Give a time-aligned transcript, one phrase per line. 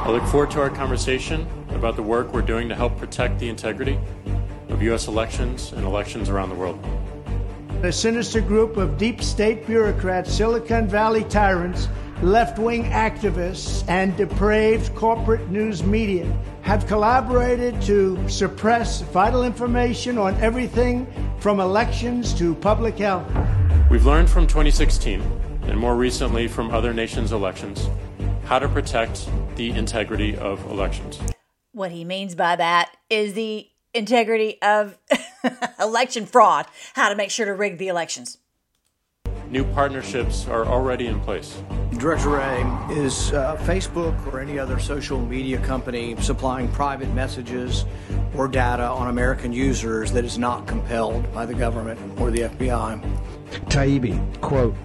[0.00, 3.50] I look forward to our conversation about the work we're doing to help protect the
[3.50, 3.98] integrity
[4.70, 5.08] of U.S.
[5.08, 6.82] elections and elections around the world.
[7.82, 11.86] A sinister group of deep state bureaucrats, Silicon Valley tyrants,
[12.22, 16.24] left wing activists, and depraved corporate news media
[16.62, 21.06] have collaborated to suppress vital information on everything
[21.40, 23.30] from elections to public health.
[23.90, 25.20] We've learned from 2016,
[25.64, 27.86] and more recently from other nations' elections,
[28.44, 29.28] how to protect
[29.60, 31.20] the integrity of elections.
[31.72, 34.96] What he means by that is the integrity of
[35.78, 38.38] election fraud, how to make sure to rig the elections.
[39.50, 41.62] New partnerships are already in place.
[41.98, 47.84] Director Wray, is uh, Facebook or any other social media company supplying private messages
[48.34, 53.02] or data on American users that is not compelled by the government or the FBI?
[53.68, 54.76] Taibbi, quote,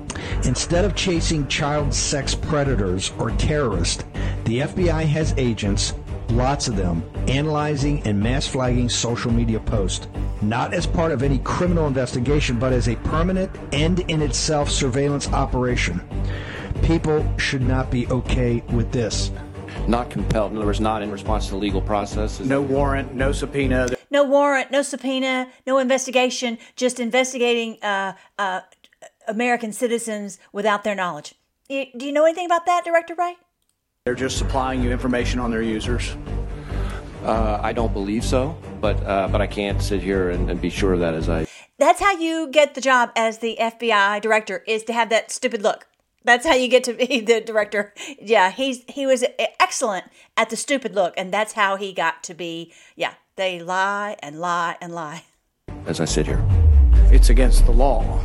[0.43, 4.03] instead of chasing child sex predators or terrorists,
[4.45, 5.93] the FBI has agents
[6.29, 10.07] lots of them, analyzing and mass flagging social media posts,
[10.41, 15.27] not as part of any criminal investigation, but as a permanent end in itself surveillance
[15.29, 16.01] operation.
[16.83, 19.31] People should not be okay with this.
[19.87, 20.51] Not compelled.
[20.51, 22.39] In other words, not in response to the legal process.
[22.39, 23.89] No warrant, no subpoena.
[24.09, 28.61] No warrant, no subpoena, no investigation, just investigating uh, uh,
[29.27, 31.35] American citizens without their knowledge.
[31.69, 33.35] Do you know anything about that, Director Wray?
[34.05, 36.15] They're just supplying you information on their users.
[37.23, 40.69] Uh, I don't believe so, but uh, but I can't sit here and, and, be
[40.69, 41.47] sure of that as I.
[41.79, 45.63] That's how you get the job as the FBI director is to have that stupid
[45.63, 45.87] look.
[46.25, 47.93] That's how you get to be the director.
[48.19, 49.23] Yeah, he's he was
[49.59, 52.73] excellent at the stupid look, and that's how he got to be.
[52.95, 55.23] Yeah, they lie and lie and lie.
[55.85, 56.43] As I sit here,
[57.11, 58.19] it's against the law.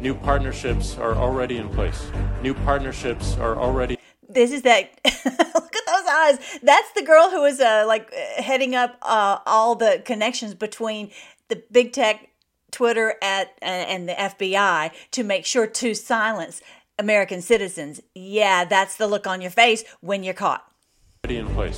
[0.00, 2.10] New partnerships are already in place.
[2.42, 7.44] New partnerships are already this is that look at those eyes that's the girl who
[7.44, 11.10] is uh, like heading up uh, all the connections between
[11.48, 12.28] the big tech
[12.70, 16.62] twitter at uh, and the fbi to make sure to silence
[16.98, 20.64] american citizens yeah that's the look on your face when you're caught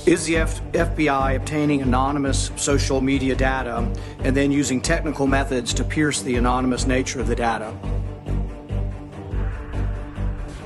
[0.07, 3.87] is the F- FBI obtaining anonymous social media data
[4.23, 7.71] and then using technical methods to pierce the anonymous nature of the data?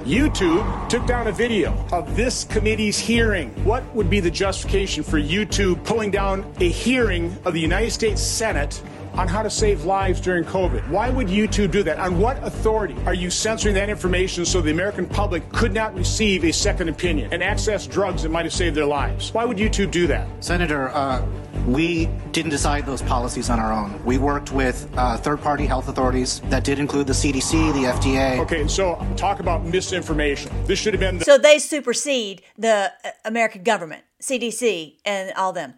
[0.05, 3.49] YouTube took down a video of this committee's hearing.
[3.65, 8.21] What would be the justification for YouTube pulling down a hearing of the United States
[8.21, 8.81] Senate
[9.13, 10.87] on how to save lives during COVID.
[10.89, 11.99] Why would YouTube do that?
[11.99, 16.43] On what authority are you censoring that information so the American public could not receive
[16.45, 19.33] a second opinion and access drugs that might have saved their lives?
[19.33, 20.27] Why would YouTube do that?
[20.43, 21.25] Senator, uh,
[21.67, 24.03] we didn't decide those policies on our own.
[24.05, 28.39] We worked with uh, third party health authorities that did include the CDC, the FDA.
[28.39, 30.51] Okay, so talk about misinformation.
[30.65, 31.17] This should have been.
[31.17, 35.75] The- so they supersede the uh, American government, CDC, and all them.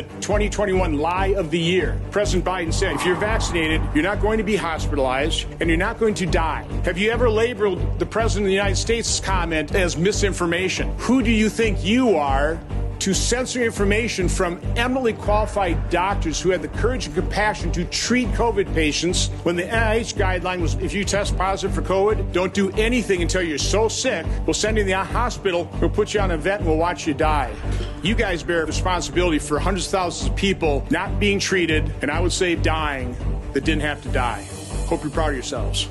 [0.00, 2.00] The 2021 lie of the year.
[2.10, 5.98] President Biden said, if you're vaccinated, you're not going to be hospitalized and you're not
[5.98, 6.66] going to die.
[6.86, 10.90] Have you ever labeled the President of the United States' comment as misinformation?
[11.00, 12.58] Who do you think you are
[13.00, 18.28] to censor information from eminently qualified doctors who had the courage and compassion to treat
[18.28, 22.70] COVID patients when the NIH guideline was if you test positive for COVID, don't do
[22.72, 24.26] anything until you're so sick.
[24.46, 27.06] We'll send you to the hospital, we'll put you on a vet, and we'll watch
[27.06, 27.54] you die.
[28.02, 32.20] You guys bear responsibility for hundreds of thousands of people not being treated, and I
[32.20, 33.16] would say dying,
[33.52, 34.46] that didn't have to die.
[34.86, 35.88] Hope you're proud of yourselves.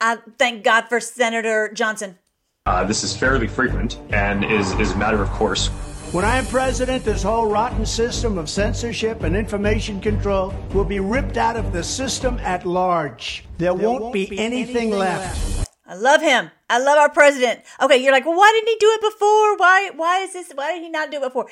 [0.00, 2.18] I thank God for Senator Johnson.
[2.66, 5.68] Uh, this is fairly frequent and is, is a matter of course.
[6.12, 10.98] When I am president, this whole rotten system of censorship and information control will be
[10.98, 13.44] ripped out of the system at large.
[13.58, 15.58] There, there won't, won't, be, be anything, anything left.
[15.58, 15.70] left.
[15.86, 16.50] I love him.
[16.70, 17.60] I love our president.
[17.82, 19.58] Okay, you're like, well, why didn't he do it before?
[19.58, 19.90] Why?
[19.94, 20.50] Why is this?
[20.54, 21.48] Why did he not do it before?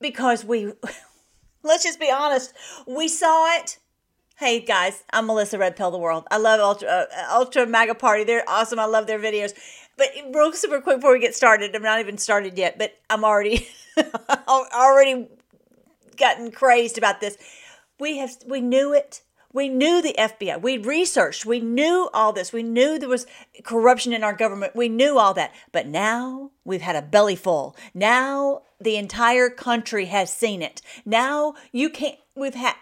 [0.00, 0.72] Because we,
[1.62, 2.54] let's just be honest,
[2.86, 3.80] we saw it.
[4.36, 6.26] Hey guys, I'm Melissa Red Pill the World.
[6.28, 7.04] I love Ultra uh,
[7.36, 8.24] Ultra MAGA Party.
[8.24, 8.80] They're awesome.
[8.80, 9.52] I love their videos.
[9.96, 13.24] But real super quick before we get started, I'm not even started yet, but I'm
[13.24, 13.68] already
[14.48, 15.28] already
[16.16, 17.36] gotten crazed about this.
[17.98, 19.22] We have we knew it.
[19.52, 20.60] We knew the FBI.
[20.60, 21.46] We researched.
[21.46, 22.52] We knew all this.
[22.52, 23.24] We knew there was
[23.62, 24.74] corruption in our government.
[24.74, 25.54] We knew all that.
[25.70, 27.76] But now we've had a belly full.
[27.94, 30.82] Now the entire country has seen it.
[31.04, 32.18] Now you can't.
[32.34, 32.74] We've had.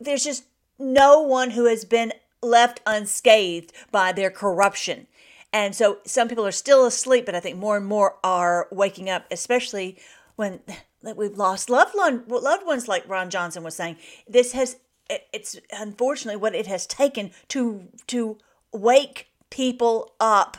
[0.00, 0.44] There's just
[0.80, 5.06] no one who has been left unscathed by their corruption.
[5.52, 9.08] And so some people are still asleep, but I think more and more are waking
[9.08, 9.98] up, especially
[10.36, 10.60] when
[11.16, 13.96] we've lost loved loved ones, like Ron Johnson was saying.
[14.26, 14.76] This has
[15.08, 18.38] it's unfortunately what it has taken to to
[18.72, 20.58] wake people up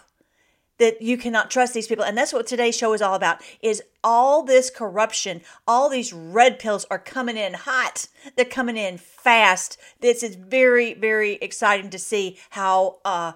[0.80, 2.06] that you cannot trust these people.
[2.06, 6.58] And that's what today's show is all about is all this corruption all these red
[6.58, 8.08] pills are coming in hot.
[8.36, 9.78] They're coming in fast.
[10.00, 13.34] This is very very exciting to see how uh,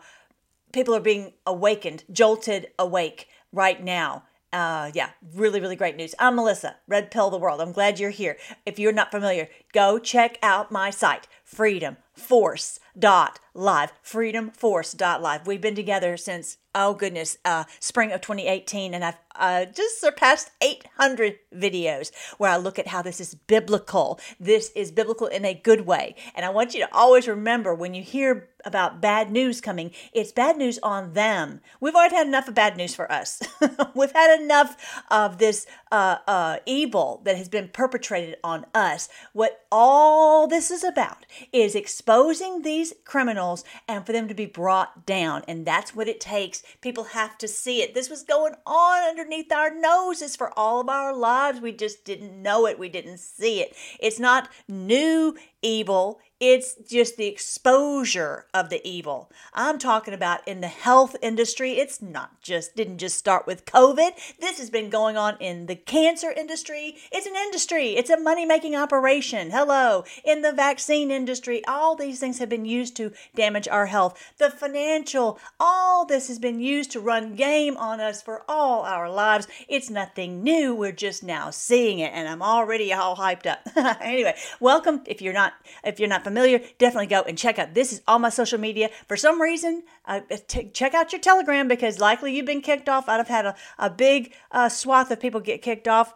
[0.73, 4.23] people are being awakened jolted awake right now
[4.53, 6.13] uh, yeah, really, really great news.
[6.19, 7.59] I'm Melissa, Red Pill the World.
[7.59, 8.37] I'm glad you're here.
[8.67, 13.93] If you're not familiar, go check out my site, freedomforce.live.
[14.03, 15.47] Freedomforce.live.
[15.47, 20.51] We've been together since, oh goodness, uh, spring of 2018, and I've uh, just surpassed
[20.61, 24.19] 800 videos where I look at how this is biblical.
[24.39, 26.15] This is biblical in a good way.
[26.35, 30.31] And I want you to always remember when you hear about bad news coming, it's
[30.31, 31.59] bad news on them.
[31.81, 33.41] We've already had enough of bad news for us.
[33.95, 39.09] We've had enough of this uh, uh, evil that has been perpetrated on us.
[39.33, 45.05] What all this is about is exposing these criminals and for them to be brought
[45.05, 45.43] down.
[45.47, 46.63] And that's what it takes.
[46.81, 47.93] People have to see it.
[47.93, 51.61] This was going on underneath our noses for all of our lives.
[51.61, 53.75] We just didn't know it, we didn't see it.
[53.99, 56.19] It's not new evil,
[56.51, 59.31] it's just the exposure of the evil.
[59.53, 61.73] I'm talking about in the health industry.
[61.73, 64.11] It's not just didn't just start with COVID.
[64.41, 66.97] This has been going on in the cancer industry.
[67.13, 67.91] It's an industry.
[67.95, 69.51] It's a money-making operation.
[69.51, 74.21] Hello, in the vaccine industry, all these things have been used to damage our health.
[74.37, 79.09] The financial, all this has been used to run game on us for all our
[79.09, 79.47] lives.
[79.69, 80.75] It's nothing new.
[80.75, 83.61] We're just now seeing it and I'm already all hyped up.
[84.01, 85.53] anyway, welcome if you're not
[85.85, 87.73] if you're not familiar familiar, definitely go and check out.
[87.75, 88.89] This is all my social media.
[89.07, 93.07] For some reason, uh, t- check out your Telegram because likely you've been kicked off.
[93.07, 96.15] I've had a, a big uh, swath of people get kicked off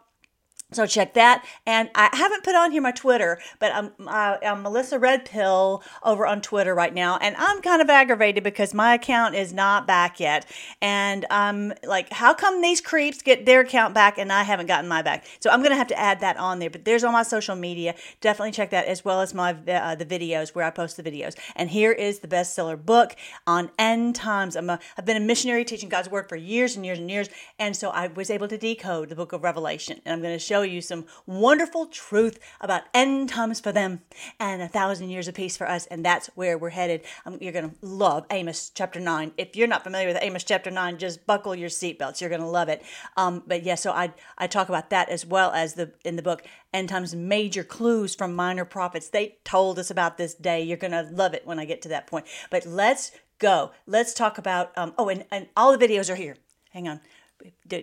[0.73, 1.45] so check that.
[1.65, 5.81] And I haven't put on here my Twitter, but I'm, uh, I'm Melissa Red Pill
[6.03, 7.15] over on Twitter right now.
[7.17, 10.45] And I'm kind of aggravated because my account is not back yet.
[10.81, 14.89] And I'm like, how come these creeps get their account back and I haven't gotten
[14.89, 15.25] my back?
[15.39, 16.69] So I'm going to have to add that on there.
[16.69, 17.95] But there's all my social media.
[18.19, 21.37] Definitely check that as well as my uh, the videos where I post the videos.
[21.55, 23.15] And here is the bestseller book
[23.45, 24.57] on end times.
[24.57, 27.29] I'm a, I've been a missionary teaching God's word for years and years and years.
[27.57, 30.01] And so I was able to decode the book of Revelation.
[30.05, 34.01] And I'm going to show show you some wonderful truth about end times for them
[34.39, 35.85] and a thousand years of peace for us.
[35.85, 37.01] And that's where we're headed.
[37.27, 39.33] Um, you're going to love Amos chapter 9.
[39.37, 42.21] If you're not familiar with Amos chapter 9, just buckle your seatbelts.
[42.21, 42.83] You're going to love it.
[43.17, 46.23] Um, but yeah, so I, I talk about that as well as the in the
[46.23, 46.43] book
[46.73, 49.09] End Times Major Clues from Minor Prophets.
[49.09, 50.63] They told us about this day.
[50.63, 52.25] You're going to love it when I get to that point.
[52.49, 53.73] But let's go.
[53.85, 56.35] Let's talk about, um, oh, and, and all the videos are here.
[56.71, 57.01] Hang on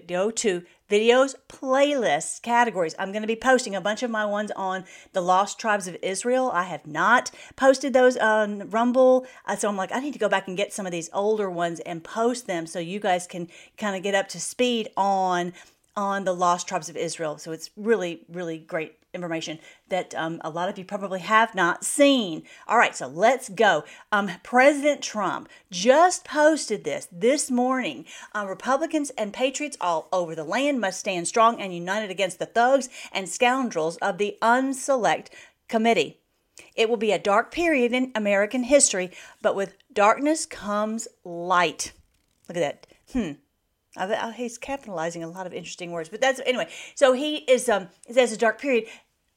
[0.07, 2.95] go to videos, playlists, categories.
[2.99, 5.97] I'm going to be posting a bunch of my ones on the Lost Tribes of
[6.03, 6.51] Israel.
[6.53, 9.27] I have not posted those on Rumble.
[9.47, 11.51] Uh, so I'm like, I need to go back and get some of these older
[11.51, 13.49] ones and post them so you guys can
[13.79, 15.53] kind of get up to speed on
[15.97, 17.39] on the lost tribes of Israel.
[17.39, 19.59] So it's really, really great information
[19.89, 22.43] that um, a lot of you probably have not seen.
[22.67, 23.85] All right, so let's go.
[24.13, 28.05] Um, President Trump just posted this this morning.
[28.35, 32.47] Uh, Republicans and patriots all over the land must stand strong and united against the
[32.47, 35.29] thugs and scoundrels of the Unselect
[35.69, 36.21] Committee.
[36.75, 39.11] It will be a dark period in American history,
[39.43, 41.93] but with darkness comes light.
[42.49, 42.87] Look at that.
[43.13, 44.33] Hmm.
[44.33, 46.69] he's capitalizing a lot of interesting words, but that's anyway.
[46.95, 47.89] So he is um.
[48.11, 48.87] Says a dark period,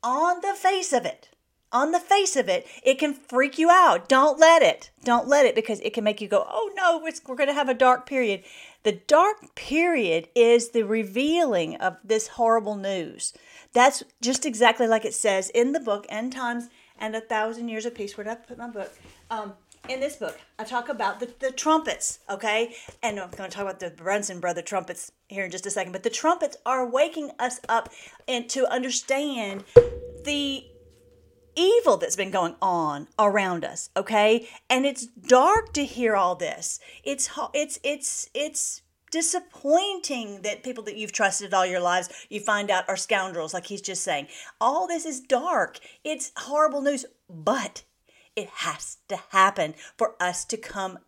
[0.03, 1.29] on the face of it,
[1.71, 4.07] on the face of it, it can freak you out.
[4.07, 4.89] Don't let it.
[5.03, 7.69] Don't let it because it can make you go, oh no, we're going to have
[7.69, 8.43] a dark period.
[8.83, 13.33] The dark period is the revealing of this horrible news.
[13.73, 17.85] That's just exactly like it says in the book, End Times and a Thousand Years
[17.85, 18.17] of Peace.
[18.17, 18.97] Where did I put my book?
[19.29, 19.53] Um,
[19.89, 22.75] in this book, I talk about the, the trumpets, okay?
[23.01, 25.91] And I'm going to talk about the Brunson brother trumpets here in just a second.
[25.91, 27.89] But the trumpets are waking us up
[28.27, 29.63] and to understand
[30.23, 30.65] the
[31.55, 34.47] evil that's been going on around us, okay?
[34.69, 36.79] And it's dark to hear all this.
[37.03, 42.69] It's it's it's it's disappointing that people that you've trusted all your lives you find
[42.69, 44.27] out are scoundrels like he's just saying.
[44.61, 45.79] All this is dark.
[46.03, 47.83] It's horrible news, but
[48.37, 50.99] it has to happen for us to come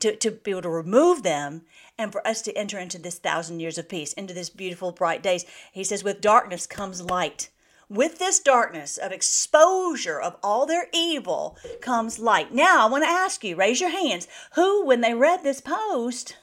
[0.00, 1.62] to, to be able to remove them
[1.98, 5.22] and for us to enter into this thousand years of peace, into this beautiful bright
[5.22, 5.44] days.
[5.70, 7.50] He says, with darkness comes light.
[7.90, 12.54] With this darkness of exposure of all their evil comes light.
[12.54, 16.38] Now, I want to ask you, raise your hands, who, when they read this post,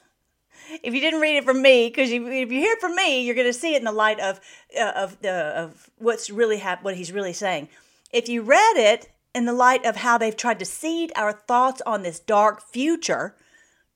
[0.83, 3.47] if you didn't read it from me, because if you hear from me, you're going
[3.47, 4.39] to see it in the light of
[4.79, 7.69] uh, of the of what's really hap- what he's really saying.
[8.11, 11.81] If you read it in the light of how they've tried to seed our thoughts
[11.85, 13.35] on this dark future,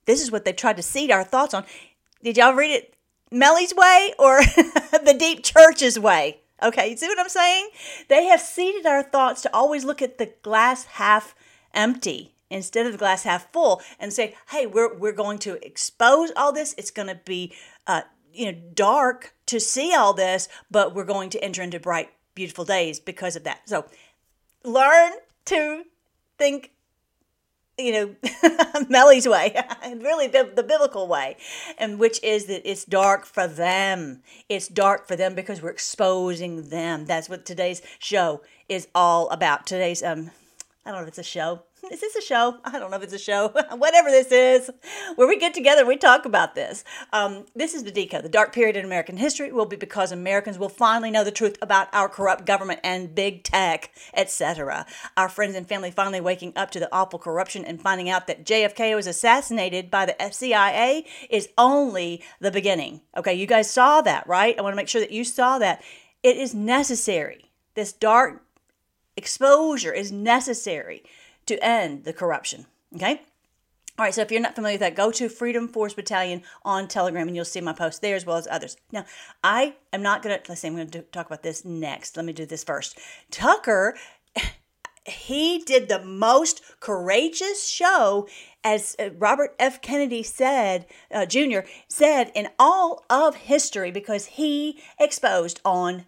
[0.05, 1.65] this is what they've tried to seed our thoughts on.
[2.23, 2.95] Did y'all read it
[3.31, 4.41] Melly's way or
[5.03, 6.39] the deep church's way?
[6.61, 7.69] Okay, you see what I'm saying?
[8.07, 11.35] They have seeded our thoughts to always look at the glass half
[11.73, 16.31] empty instead of the glass half full and say, hey, we're, we're going to expose
[16.37, 16.75] all this.
[16.77, 17.53] It's going to be,
[17.87, 22.11] uh, you know, dark to see all this, but we're going to enter into bright,
[22.35, 23.67] beautiful days because of that.
[23.67, 23.85] So
[24.63, 25.12] learn
[25.46, 25.84] to
[26.38, 26.72] think
[27.77, 28.15] you know,
[28.89, 31.38] Melly's way, and really the biblical way,
[31.79, 34.22] and which is that it's dark for them.
[34.48, 37.05] It's dark for them because we're exposing them.
[37.05, 39.65] That's what today's show is all about.
[39.65, 40.29] Today's um,
[40.85, 42.57] I don't know if it's a show is this a show?
[42.63, 43.49] I don't know if it's a show.
[43.71, 44.69] Whatever this is,
[45.15, 46.83] where we get together, we talk about this.
[47.11, 48.21] Um, this is the DECO.
[48.21, 51.57] The dark period in American history will be because Americans will finally know the truth
[51.61, 54.85] about our corrupt government and big tech, etc.
[55.17, 58.45] Our friends and family finally waking up to the awful corruption and finding out that
[58.45, 63.01] JFK was assassinated by the CIA is only the beginning.
[63.17, 64.57] Okay, you guys saw that, right?
[64.57, 65.83] I want to make sure that you saw that.
[66.21, 67.51] It is necessary.
[67.75, 68.43] This dark
[69.15, 71.03] exposure is necessary
[71.46, 72.65] to end the corruption.
[72.96, 73.22] Okay?
[73.98, 76.88] All right, so if you're not familiar with that, go to Freedom Force Battalion on
[76.88, 78.75] Telegram and you'll see my post there as well as others.
[78.91, 79.05] Now,
[79.43, 82.17] I am not going to, let's see, I'm going to talk about this next.
[82.17, 82.98] Let me do this first.
[83.29, 83.96] Tucker,
[85.05, 88.27] he did the most courageous show,
[88.63, 89.79] as uh, Robert F.
[89.79, 96.08] Kennedy said, uh, Jr., said in all of history because he exposed on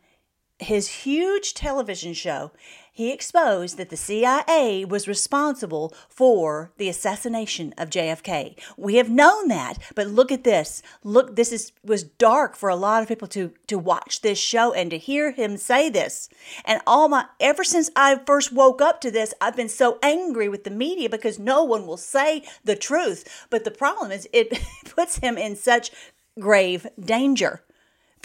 [0.57, 2.51] his huge television show
[2.95, 8.57] he exposed that the CIA was responsible for the assassination of JFK.
[8.77, 10.81] We have known that, but look at this.
[11.03, 14.71] Look, this is was dark for a lot of people to to watch this show
[14.71, 16.29] and to hear him say this.
[16.63, 20.47] And all my ever since I first woke up to this, I've been so angry
[20.47, 23.45] with the media because no one will say the truth.
[23.49, 25.91] But the problem is it puts him in such
[26.39, 27.64] grave danger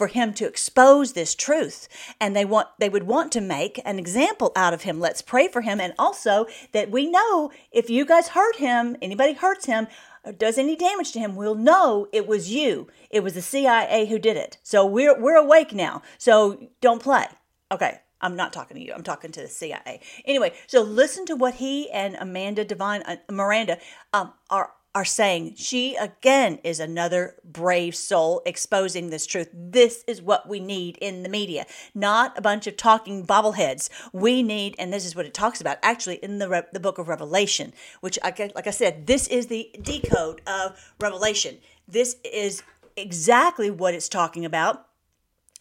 [0.00, 1.86] for him to expose this truth.
[2.18, 4.98] And they want they would want to make an example out of him.
[4.98, 5.78] Let's pray for him.
[5.78, 9.88] And also that we know if you guys hurt him anybody hurts him
[10.24, 12.88] or does any damage to him we'll know it was you.
[13.10, 14.56] It was the CIA who did it.
[14.62, 16.00] So we're we're awake now.
[16.16, 17.26] So don't play.
[17.70, 18.00] Okay.
[18.22, 18.94] I'm not talking to you.
[18.94, 20.00] I'm talking to the CIA.
[20.24, 23.78] Anyway, so listen to what he and Amanda Devine, uh, Miranda,
[24.14, 29.48] um, are are saying she again is another brave soul exposing this truth.
[29.52, 33.88] This is what we need in the media, not a bunch of talking bobbleheads.
[34.12, 37.08] We need, and this is what it talks about actually in the the book of
[37.08, 41.58] Revelation, which I like I said, this is the decode of Revelation.
[41.86, 42.62] This is
[42.96, 44.86] exactly what it's talking about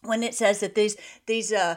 [0.01, 0.95] when it says that these
[1.27, 1.75] these uh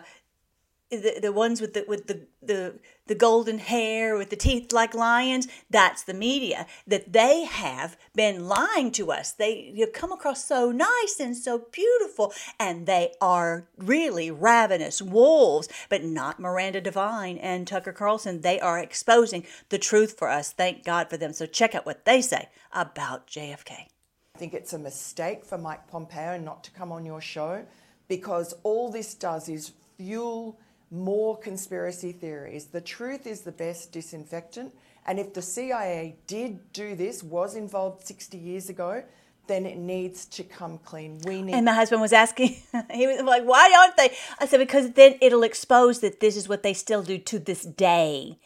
[0.91, 2.79] the, the ones with the with the, the
[3.13, 8.49] the golden hair with the teeth like lions that's the media that they have been
[8.49, 9.33] lying to us.
[9.33, 15.69] They you come across so nice and so beautiful and they are really ravenous wolves
[15.91, 18.41] but not miranda devine and tucker carlson.
[18.41, 20.51] They are exposing the truth for us.
[20.51, 21.35] Thank god for them.
[21.35, 25.87] So check out what they say about jfk i think it's a mistake for mike
[25.87, 27.63] pompeo not to come on your show
[28.09, 30.59] because all this does is fuel
[30.93, 32.67] more conspiracy theories.
[32.67, 34.75] The truth is the best disinfectant.
[35.07, 39.03] And if the CIA did do this, was involved 60 years ago,
[39.47, 41.19] then it needs to come clean.
[41.25, 41.55] We need.
[41.55, 42.57] And my husband was asking,
[42.93, 44.15] he was like, why aren't they?
[44.39, 47.63] I said, because then it'll expose that this is what they still do to this
[47.63, 48.39] day.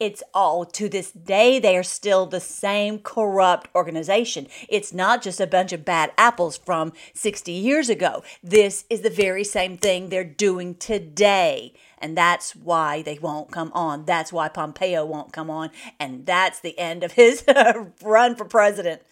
[0.00, 4.48] It's all to this day, they are still the same corrupt organization.
[4.68, 8.24] It's not just a bunch of bad apples from 60 years ago.
[8.42, 11.74] This is the very same thing they're doing today.
[12.02, 14.04] And that's why they won't come on.
[14.04, 15.70] That's why Pompeo won't come on.
[16.00, 17.44] And that's the end of his
[18.02, 19.02] run for president.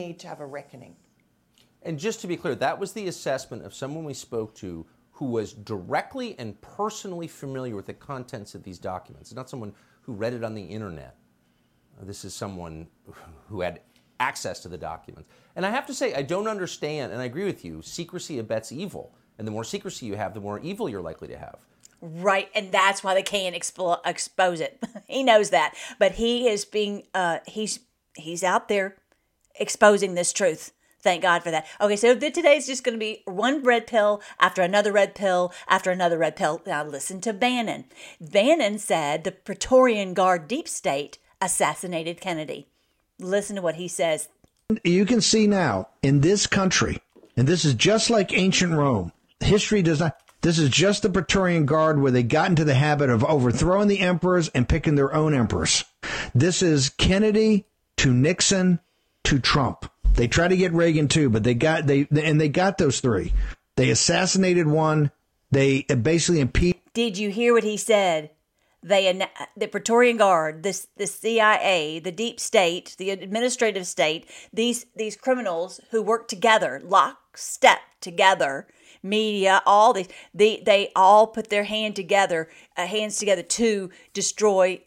[0.00, 0.96] We need to have a reckoning.
[1.82, 5.26] And just to be clear, that was the assessment of someone we spoke to who
[5.26, 9.30] was directly and personally familiar with the contents of these documents.
[9.30, 11.16] It's not someone who read it on the internet.
[12.00, 12.86] This is someone
[13.48, 13.80] who had
[14.20, 15.28] access to the documents.
[15.56, 18.72] And I have to say, I don't understand, and I agree with you, secrecy abets
[18.72, 19.14] evil.
[19.38, 21.58] And the more secrecy you have, the more evil you're likely to have.
[22.00, 24.82] Right, and that's why they can't expo- expose it.
[25.08, 27.80] he knows that, but he is being uh, he's
[28.16, 28.96] he's out there
[29.58, 30.72] exposing this truth.
[31.00, 31.66] Thank God for that.
[31.80, 35.90] Okay, so today's just going to be one red pill after another red pill after
[35.90, 36.60] another red pill.
[36.66, 37.84] Now listen to Bannon.
[38.20, 42.66] Bannon said the Praetorian Guard deep state assassinated Kennedy.
[43.20, 44.28] Listen to what he says.
[44.84, 47.00] You can see now in this country,
[47.36, 49.12] and this is just like ancient Rome.
[49.40, 53.10] History does not this is just the Praetorian Guard where they got into the habit
[53.10, 55.84] of overthrowing the emperors and picking their own emperors.
[56.34, 57.66] This is Kennedy
[57.98, 58.78] to Nixon
[59.24, 59.90] to Trump.
[60.14, 63.32] They tried to get Reagan too, but they got they and they got those three.
[63.76, 65.10] They assassinated one.
[65.50, 66.92] They basically impeached.
[66.92, 68.30] Did you hear what he said?
[68.82, 69.26] They
[69.56, 75.80] the Praetorian Guard, this the CIA, the deep state, the administrative state, these these criminals
[75.90, 78.68] who work together, lockstep together,
[79.02, 84.80] media, all these they they all put their hand together, uh, hands together to destroy,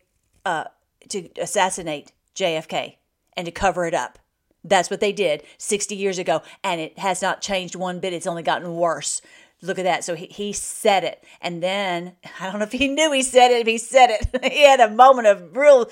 [0.46, 0.66] uh,
[1.10, 2.96] to assassinate JFK
[3.36, 4.20] and to cover it up.
[4.64, 8.14] That's what they did 60 years ago, and it has not changed one bit.
[8.14, 9.22] It's only gotten worse.
[9.64, 10.04] Look at that.
[10.04, 11.24] So he, he said it.
[11.42, 14.44] And then, I don't know if he knew he said it, if he said it.
[14.52, 15.90] he had a moment of real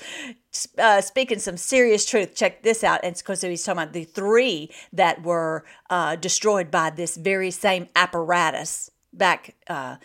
[0.78, 2.34] uh, speaking some serious truth.
[2.34, 3.00] Check this out.
[3.02, 7.88] And because he's talking about the three that were uh, destroyed by this very same
[7.94, 9.96] apparatus back uh,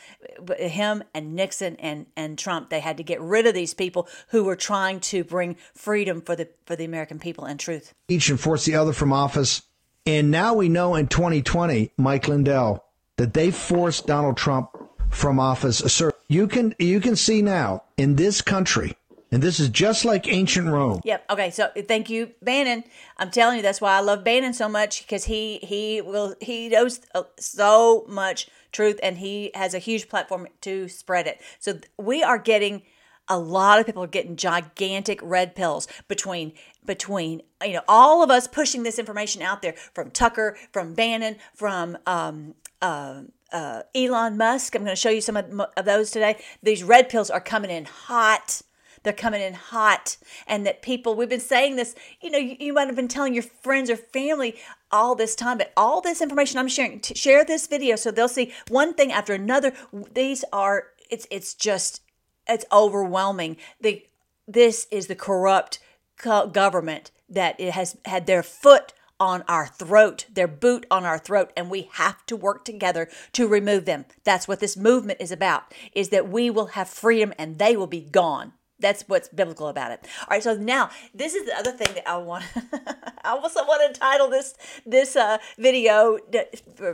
[0.57, 4.43] him and Nixon and and Trump they had to get rid of these people who
[4.43, 8.39] were trying to bring freedom for the for the American people and truth each and
[8.39, 9.61] force the other from office
[10.07, 12.84] and now we know in 2020 Mike Lindell
[13.17, 14.69] that they forced Donald Trump
[15.09, 15.77] from office.
[15.77, 18.97] Sir, you can you can see now in this country,
[19.31, 21.01] and this is just like ancient Rome.
[21.03, 21.25] Yep.
[21.29, 21.51] Okay.
[21.51, 22.83] So thank you, Bannon.
[23.17, 26.69] I'm telling you, that's why I love Bannon so much because he he will he
[26.69, 31.41] knows uh, so much truth and he has a huge platform to spread it.
[31.59, 32.83] So we are getting
[33.27, 36.53] a lot of people are getting gigantic red pills between
[36.85, 41.37] between you know all of us pushing this information out there from Tucker, from Bannon,
[41.55, 42.53] from um,
[42.85, 44.75] uh, uh, Elon Musk.
[44.75, 46.37] I'm going to show you some of, of those today.
[46.61, 48.61] These red pills are coming in hot.
[49.03, 50.17] They're coming in hot.
[50.47, 53.33] And that people, we've been saying this, you know, you, you might have been telling
[53.33, 54.55] your friends or family
[54.91, 58.53] all this time, but all this information I'm sharing, share this video so they'll see
[58.67, 59.73] one thing after another.
[60.13, 62.01] These are, it's, it's just,
[62.47, 63.57] it's overwhelming.
[63.81, 64.03] The,
[64.47, 65.79] this is the corrupt
[66.23, 71.51] government that it has had their foot on our throat, their boot on our throat,
[71.55, 74.05] and we have to work together to remove them.
[74.23, 77.87] That's what this movement is about, is that we will have freedom and they will
[77.87, 78.53] be gone.
[78.77, 80.05] That's what's biblical about it.
[80.21, 82.43] All right, so now this is the other thing that I want.
[83.23, 84.53] I also want to title this
[84.85, 86.19] this uh, video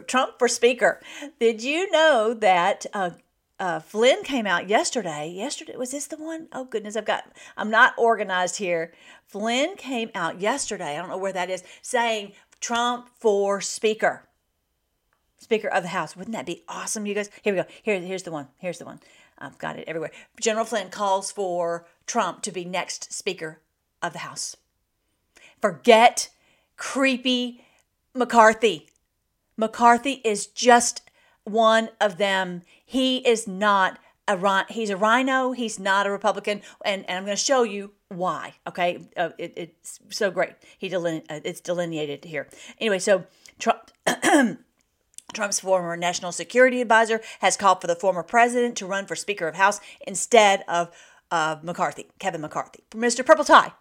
[0.07, 1.01] "Trump for Speaker."
[1.39, 3.11] Did you know that uh,
[3.61, 5.31] uh, Flynn came out yesterday.
[5.31, 6.47] Yesterday was this the one?
[6.51, 7.25] Oh goodness, I've got.
[7.55, 8.91] I'm not organized here.
[9.27, 10.95] Flynn came out yesterday.
[10.95, 14.27] I don't know where that is, saying Trump for Speaker,
[15.37, 16.17] Speaker of the House.
[16.17, 17.29] Wouldn't that be awesome, you guys?
[17.43, 17.67] Here we go.
[17.83, 18.47] Here, here's the one.
[18.57, 18.99] Here's the one.
[19.37, 20.11] I've got it everywhere.
[20.39, 23.61] General Flynn calls for Trump to be next Speaker
[24.01, 24.57] of the House.
[25.61, 26.29] Forget
[26.77, 27.63] creepy
[28.15, 28.87] McCarthy.
[29.55, 31.03] McCarthy is just
[31.43, 32.61] one of them.
[32.85, 35.51] He is not a he's a RINO.
[35.51, 38.55] He's not a Republican, and, and I'm going to show you why.
[38.67, 40.53] Okay, uh, it, it's so great.
[40.77, 42.47] He deline- uh, it's delineated here.
[42.79, 43.25] Anyway, so
[43.59, 43.91] Trump.
[45.33, 49.47] Trump's former national security advisor has called for the former president to run for Speaker
[49.47, 50.91] of House instead of
[51.31, 53.25] uh, McCarthy, Kevin McCarthy, Mr.
[53.25, 53.71] Purple Tie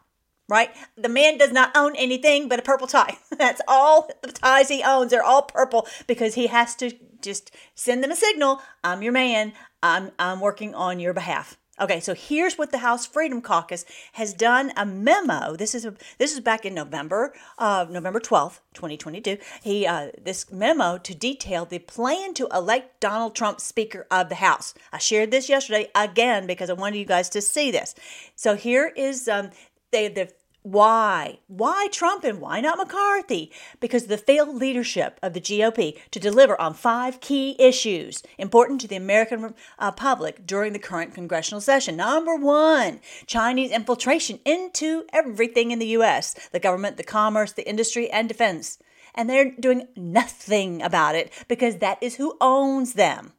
[0.51, 0.71] right?
[0.97, 3.19] The man does not own anything but a purple tie.
[3.39, 5.11] That's all the ties he owns.
[5.11, 8.61] They're all purple because he has to just send them a signal.
[8.85, 9.53] I'm your man.
[9.83, 11.57] I'm, I'm working on your behalf.
[11.81, 15.57] Okay, so here's what the House Freedom Caucus has done a memo.
[15.57, 19.39] This is a, this is back in November, uh, November 12th, 2022.
[19.63, 24.35] He uh, this memo to detail the plan to elect Donald Trump Speaker of the
[24.35, 24.75] House.
[24.93, 27.95] I shared this yesterday again because I wanted you guys to see this.
[28.37, 29.51] So here is um,
[29.91, 30.31] they the
[30.63, 31.39] why?
[31.47, 33.51] Why Trump and why not McCarthy?
[33.81, 38.81] Because of the failed leadership of the GOP to deliver on five key issues important
[38.83, 41.97] to the American uh, public during the current congressional session.
[41.97, 46.35] Number one, Chinese infiltration into everything in the U.S.
[46.53, 48.79] the government, the commerce, the industry, and defense.
[49.15, 53.33] And they're doing nothing about it because that is who owns them.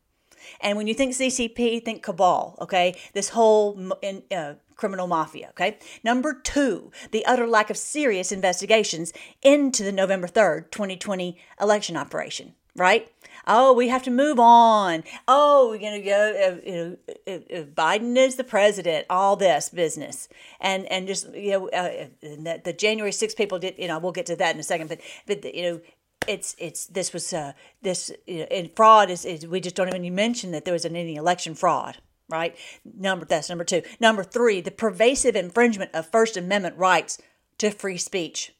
[0.59, 2.95] And when you think CCP, think cabal, okay?
[3.13, 3.93] This whole
[4.31, 5.77] uh, criminal mafia, okay?
[6.03, 9.13] Number two, the utter lack of serious investigations
[9.43, 13.07] into the November 3rd, 2020 election operation, right?
[13.45, 15.03] Oh, we have to move on.
[15.27, 19.05] Oh, you know, uh, you know, uh, uh, Biden is the president.
[19.07, 20.27] All this business,
[20.59, 23.75] and and just you know, uh, the, the January 6th people did.
[23.77, 24.89] You know, we'll get to that in a second.
[24.89, 25.81] But but you know,
[26.27, 29.87] it's it's this was uh, this you know, and fraud is, is we just don't
[29.87, 31.97] even mention that there was any election fraud
[32.31, 32.55] right?
[32.83, 33.83] Number that's number two.
[33.99, 37.17] Number three the pervasive infringement of first amendment rights
[37.57, 38.53] to free speech.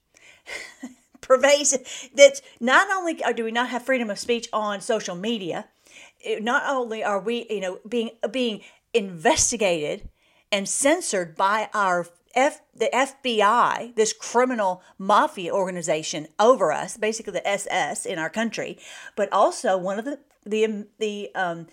[1.21, 5.67] Pervasive that's not only do we not have freedom of speech on social media
[6.39, 8.61] not only are we you know being being
[8.93, 10.09] investigated
[10.51, 17.47] and censored by our F, the FBI, this criminal mafia organization over us, basically the
[17.47, 18.77] SS in our country,
[19.15, 21.67] but also one of the the the um,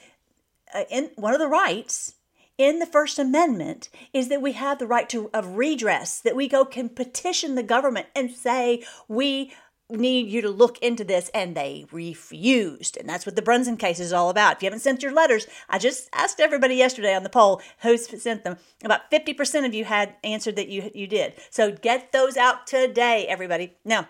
[0.74, 2.14] uh, in one of the rights
[2.56, 6.48] in the First Amendment is that we have the right to of redress, that we
[6.48, 9.52] go can petition the government and say we
[9.90, 12.96] need you to look into this and they refused.
[12.96, 14.56] And that's what the brunson case is all about.
[14.56, 17.96] If you haven't sent your letters i just asked everybody yesterday on the poll who
[17.96, 18.58] sent them.
[18.84, 21.34] About 50% of you had answered that you you did.
[21.50, 23.76] So get those out today everybody.
[23.84, 24.08] Now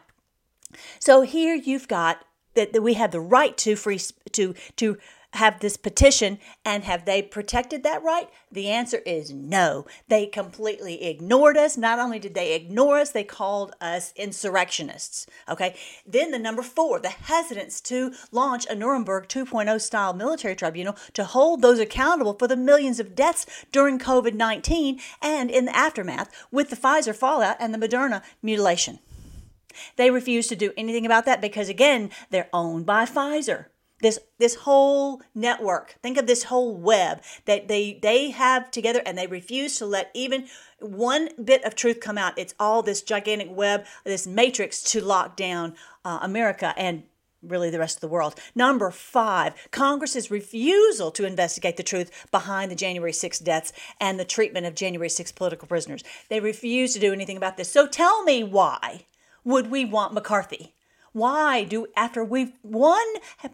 [0.99, 4.01] so here you've got that, that we have the right to free
[4.33, 4.99] to to
[5.35, 8.29] have this petition and have they protected that right?
[8.51, 9.87] The answer is no.
[10.09, 11.77] They completely ignored us.
[11.77, 15.27] Not only did they ignore us, they called us insurrectionists.
[15.49, 15.77] Okay.
[16.07, 21.25] Then the number four, the hesitance to launch a Nuremberg 2.0 style military tribunal to
[21.25, 26.31] hold those accountable for the millions of deaths during COVID 19 and in the aftermath
[26.51, 28.99] with the Pfizer fallout and the Moderna mutilation.
[29.97, 33.67] They refuse to do anything about that because, again, they're owned by Pfizer
[34.01, 35.97] this this whole network.
[36.03, 40.11] Think of this whole web that they they have together and they refuse to let
[40.15, 40.47] even
[40.81, 42.39] one bit of truth come out.
[42.39, 47.05] It's all this gigantic web this matrix to lock down uh, america and
[47.43, 48.35] really the rest of the world.
[48.55, 54.25] Number five congress's refusal to investigate the truth behind the january 6 deaths and the
[54.25, 56.05] treatment of january 6 political prisoners.
[56.29, 57.71] They refuse to do anything about this.
[57.71, 59.07] So tell me why
[59.45, 60.75] would we want mccarthy
[61.19, 63.05] why do, after we've won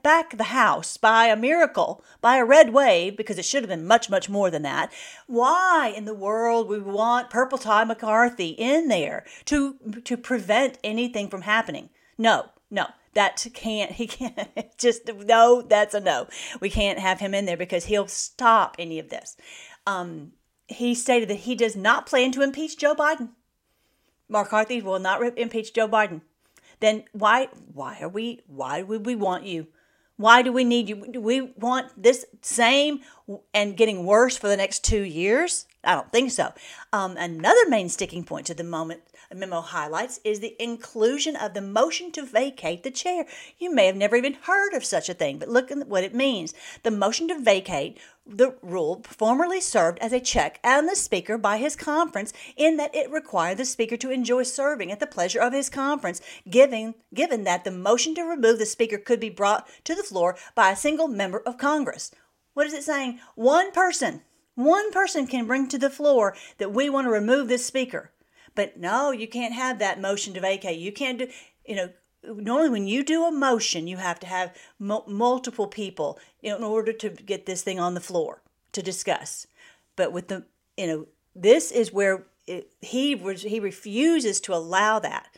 [0.02, 3.86] back the House by a miracle, by a red wave, because it should have been
[3.86, 4.92] much, much more than that,
[5.26, 11.28] why in the world we want Purple Tie McCarthy in there to, to prevent anything
[11.28, 11.88] from happening?
[12.18, 14.48] No, no, that can't he can't
[14.78, 16.28] just no that's a no.
[16.60, 19.36] We can't have him in there because he'll stop any of this.
[19.86, 20.32] Um,
[20.66, 23.30] he stated that he does not plan to impeach joe biden.
[24.28, 26.22] Mccarthy will not impeach joe biden
[26.80, 29.68] then why why are we why would we want you?
[30.16, 31.06] Why do we need you?
[31.10, 33.00] Do we want this same
[33.52, 35.66] and getting worse for the next two years?
[35.82, 36.52] I don't think so.
[36.92, 39.02] Um, another main sticking point to the moment
[39.34, 43.26] memo highlights is the inclusion of the motion to vacate the chair.
[43.58, 46.14] You may have never even heard of such a thing, but look at what it
[46.14, 46.54] means.
[46.82, 51.58] The motion to vacate the rule formerly served as a check on the speaker by
[51.58, 55.52] his conference in that it required the speaker to enjoy serving at the pleasure of
[55.52, 59.94] his conference given given that the motion to remove the speaker could be brought to
[59.94, 62.10] the floor by a single member of congress.
[62.54, 63.20] What is it saying?
[63.34, 64.22] One person
[64.54, 68.12] one person can bring to the floor that we want to remove this speaker.
[68.54, 70.78] But no, you can't have that motion to vacate.
[70.78, 71.28] You can't do,
[71.66, 71.90] you know,
[72.26, 77.10] normally when you do a motion, you have to have multiple people in order to
[77.10, 79.46] get this thing on the floor to discuss.
[79.96, 80.44] But with the,
[80.76, 85.28] you know, this is where it, he was, he refuses to allow that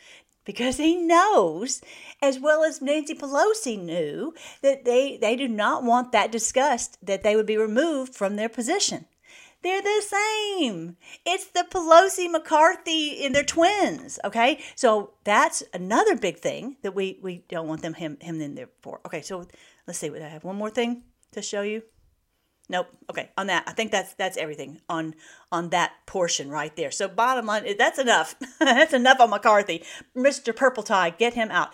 [0.44, 1.82] because he knows,
[2.22, 7.22] as well as Nancy Pelosi knew, that they, they do not want that discussed, that
[7.22, 9.06] they would be removed from their position.
[9.66, 10.96] They're the same.
[11.24, 14.20] It's the Pelosi McCarthy and they're twins.
[14.24, 14.62] Okay.
[14.76, 18.68] So that's another big thing that we, we don't want them him him in there
[18.80, 19.00] for.
[19.04, 19.44] Okay, so
[19.88, 20.08] let's see.
[20.08, 21.02] I have one more thing
[21.32, 21.82] to show you.
[22.68, 22.86] Nope.
[23.10, 23.32] Okay.
[23.36, 25.16] On that, I think that's that's everything on
[25.50, 26.92] on that portion right there.
[26.92, 28.36] So bottom line, that's enough.
[28.60, 29.82] that's enough on McCarthy.
[30.16, 30.54] Mr.
[30.54, 31.70] Purple Tie, get him out.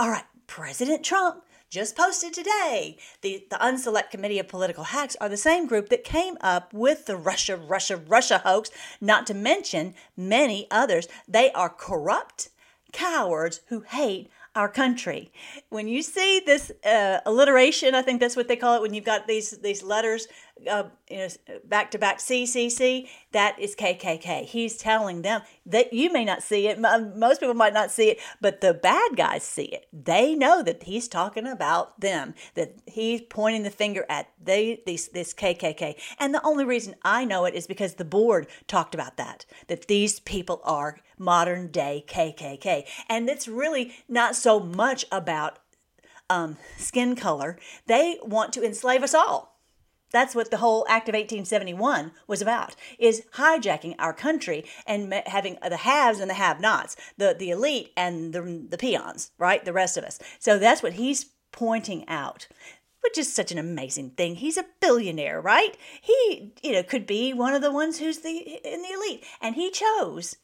[0.00, 0.24] All right.
[0.48, 1.44] President Trump
[1.76, 2.96] just posted today.
[3.20, 7.04] The, the Unselect Committee of Political Hacks are the same group that came up with
[7.04, 11.06] the Russia, Russia, Russia hoax, not to mention many others.
[11.28, 12.48] They are corrupt
[12.92, 15.30] cowards who hate our country.
[15.68, 19.04] When you see this uh, alliteration, I think that's what they call it when you've
[19.04, 20.28] got these these letters
[20.68, 21.28] uh, you know,
[21.64, 24.44] back to back CCC, that is KKK.
[24.44, 28.20] He's telling them that you may not see it, most people might not see it,
[28.40, 29.86] but the bad guys see it.
[29.92, 35.08] They know that he's talking about them, that he's pointing the finger at they these
[35.08, 35.96] this KKK.
[36.18, 39.88] And the only reason I know it is because the board talked about that, that
[39.88, 42.86] these people are modern day KKK.
[43.08, 45.58] And it's really not so much about
[46.28, 47.58] um, skin color.
[47.86, 49.55] They want to enslave us all
[50.10, 55.58] that's what the whole Act of 1871 was about, is hijacking our country and having
[55.68, 59.64] the haves and the have-nots, the, the elite and the, the peons, right?
[59.64, 60.18] The rest of us.
[60.38, 62.46] So that's what he's pointing out
[63.02, 64.34] which is such an amazing thing.
[64.34, 65.76] He's a billionaire, right?
[66.00, 69.54] He, you know, could be one of the ones who's the in the elite, and
[69.54, 70.38] he chose,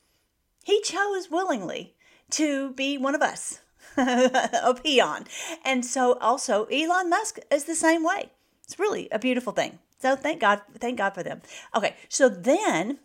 [0.62, 1.96] he chose willingly
[2.30, 3.62] to be one of us,
[3.96, 5.24] a peon.
[5.64, 8.30] And so also Elon Musk is the same way.
[8.72, 9.80] It's really a beautiful thing.
[9.98, 11.42] So thank God, thank God for them.
[11.76, 13.00] Okay, so then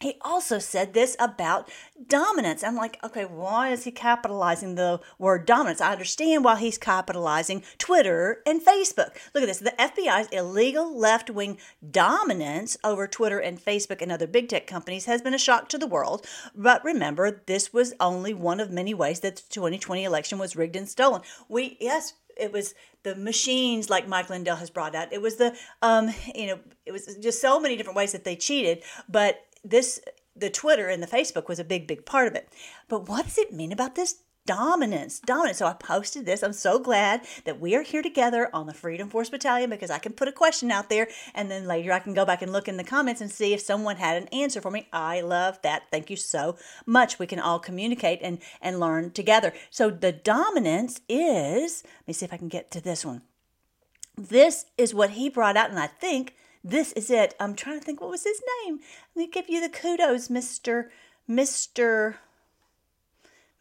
[0.00, 1.70] he also said this about
[2.08, 2.64] dominance.
[2.64, 5.80] I'm like, okay, why is he capitalizing the word dominance?
[5.80, 9.16] I understand why he's capitalizing Twitter and Facebook.
[9.32, 9.60] Look at this.
[9.60, 11.56] The FBI's illegal left wing
[11.88, 15.78] dominance over Twitter and Facebook and other big tech companies has been a shock to
[15.78, 16.26] the world.
[16.52, 20.74] But remember, this was only one of many ways that the 2020 election was rigged
[20.74, 21.22] and stolen.
[21.48, 25.12] We, yes, it was the machines like Mike Lindell has brought out.
[25.12, 28.36] It was the um, you know, it was just so many different ways that they
[28.36, 28.82] cheated.
[29.08, 30.00] But this
[30.36, 32.48] the Twitter and the Facebook was a big, big part of it.
[32.88, 35.20] But what does it mean about this dominance?
[35.20, 35.58] Dominance.
[35.58, 36.42] So I posted this.
[36.42, 39.98] I'm so glad that we are here together on the Freedom Force Battalion because I
[39.98, 42.68] can put a question out there and then later I can go back and look
[42.68, 44.88] in the comments and see if someone had an answer for me.
[44.92, 45.84] I love that.
[45.90, 47.18] Thank you so much.
[47.18, 49.52] We can all communicate and, and learn together.
[49.70, 53.22] So the dominance is, let me see if I can get to this one.
[54.16, 57.34] This is what he brought out, and I think this is it.
[57.40, 58.78] I'm trying to think what was his name.
[59.14, 60.88] Let me give you the kudos, Mr.
[61.28, 62.16] Mr.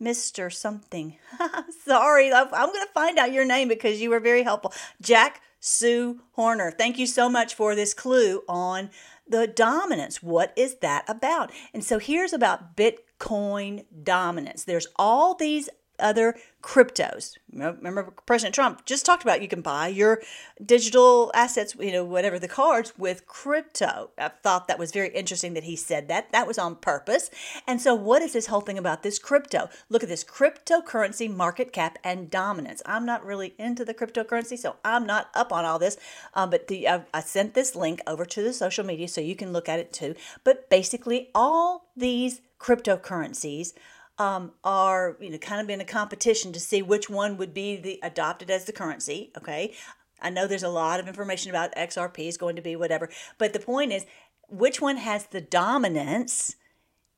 [0.04, 0.52] Mr.
[0.52, 1.18] something.
[1.86, 4.74] Sorry, I'm going to find out your name because you were very helpful.
[5.02, 6.72] Jack Sue Horner.
[6.72, 8.90] Thank you so much for this clue on
[9.26, 10.22] the dominance.
[10.22, 11.52] What is that about?
[11.74, 14.66] And so here's about Bitcoin dominance.
[14.66, 15.70] There's all these
[16.04, 17.34] other cryptos.
[17.52, 20.22] Remember, President Trump just talked about you can buy your
[20.64, 24.12] digital assets, you know, whatever the cards with crypto.
[24.18, 26.32] I thought that was very interesting that he said that.
[26.32, 27.30] That was on purpose.
[27.68, 29.70] And so, what is this whole thing about this crypto?
[29.90, 32.82] Look at this cryptocurrency market cap and dominance.
[32.86, 35.98] I'm not really into the cryptocurrency, so I'm not up on all this.
[36.34, 39.36] Um, but the, I, I sent this link over to the social media so you
[39.36, 40.16] can look at it too.
[40.44, 43.74] But basically, all these cryptocurrencies
[44.18, 47.76] um, are you know kind of in a competition to see which one would be
[47.76, 49.32] the adopted as the currency.
[49.38, 49.74] Okay,
[50.22, 53.54] I know there's a lot of information about XRP is going to be whatever, but
[53.54, 54.06] the point is
[54.50, 56.56] which one has the dominance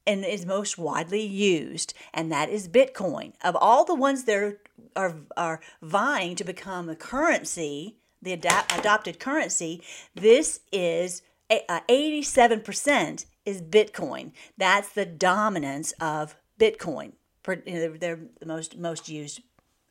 [0.07, 3.33] and is most widely used, and that is Bitcoin.
[3.43, 4.57] Of all the ones that
[4.95, 13.61] are are vying to become a currency, the adopted currency, this is uh, 87% is
[13.61, 14.31] Bitcoin.
[14.57, 17.13] That's the dominance of Bitcoin.
[17.45, 19.41] They're the most most used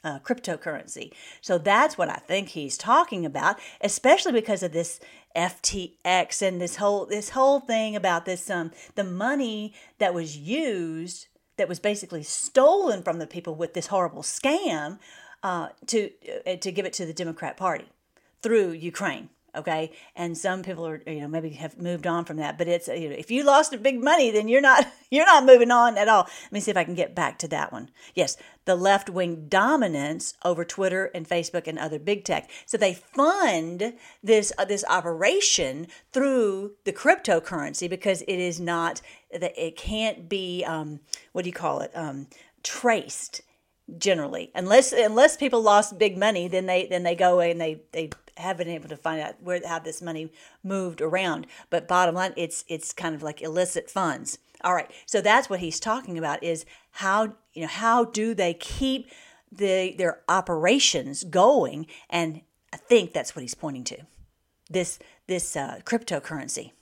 [0.04, 1.12] uh, cryptocurrency.
[1.40, 5.00] So that's what I think he's talking about, especially because of this
[5.34, 11.26] FTX and this whole this whole thing about this um the money that was used
[11.56, 14.98] that was basically stolen from the people with this horrible scam
[15.42, 16.10] uh, to
[16.46, 17.86] uh, to give it to the Democrat Party
[18.42, 19.92] through Ukraine okay?
[20.16, 23.08] And some people are you know maybe have moved on from that but it's you
[23.08, 26.08] know if you lost a big money then you're not you're not moving on at
[26.08, 26.28] all.
[26.44, 27.90] Let me see if i can get back to that one.
[28.14, 32.50] Yes the left wing dominance over twitter and facebook and other big tech.
[32.66, 39.00] So they fund this uh, this operation through the cryptocurrency because it is not
[39.32, 41.00] that it can't be um,
[41.32, 41.90] what do you call it?
[41.94, 42.28] Um,
[42.62, 43.42] traced
[43.98, 44.50] generally.
[44.54, 48.56] Unless unless people lost big money then they then they go and they they have
[48.56, 50.30] been able to find out where how this money
[50.62, 51.46] moved around.
[51.70, 54.38] But bottom line, it's it's kind of like illicit funds.
[54.62, 58.54] All right, so that's what he's talking about is how you know how do they
[58.54, 59.10] keep
[59.50, 61.86] the their operations going?
[62.10, 62.40] And
[62.72, 63.98] I think that's what he's pointing to.
[64.70, 66.72] This this uh, cryptocurrency.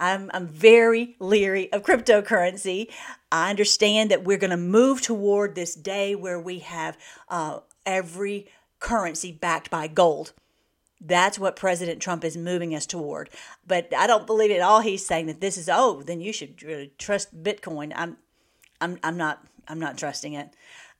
[0.00, 2.90] I'm, I'm very leery of cryptocurrency.
[3.30, 6.96] I understand that we're going to move toward this day where we have
[7.28, 8.48] uh, every
[8.80, 10.32] currency backed by gold.
[11.06, 13.28] That's what President Trump is moving us toward.
[13.66, 16.62] But I don't believe at all he's saying that this is oh, then you should
[16.62, 17.92] really trust Bitcoin.
[17.94, 18.16] I'm
[18.80, 20.48] I'm I'm not I'm not trusting it.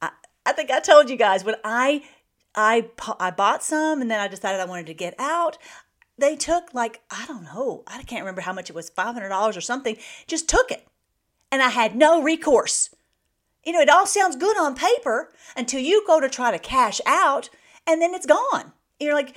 [0.02, 0.10] I,
[0.44, 2.04] I think I told you guys when I
[2.54, 5.56] I I bought some and then I decided I wanted to get out.
[6.18, 9.60] They took like I don't know, I can't remember how much it was, $500 or
[9.62, 9.96] something.
[10.26, 10.86] Just took it.
[11.50, 12.90] And I had no recourse.
[13.64, 17.00] You know, it all sounds good on paper until you go to try to cash
[17.06, 17.48] out
[17.86, 19.36] and then it's gone you're like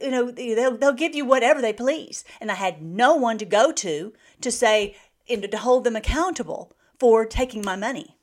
[0.00, 3.44] you know they'll, they'll give you whatever they please and i had no one to
[3.44, 4.96] go to to say
[5.28, 8.16] and to hold them accountable for taking my money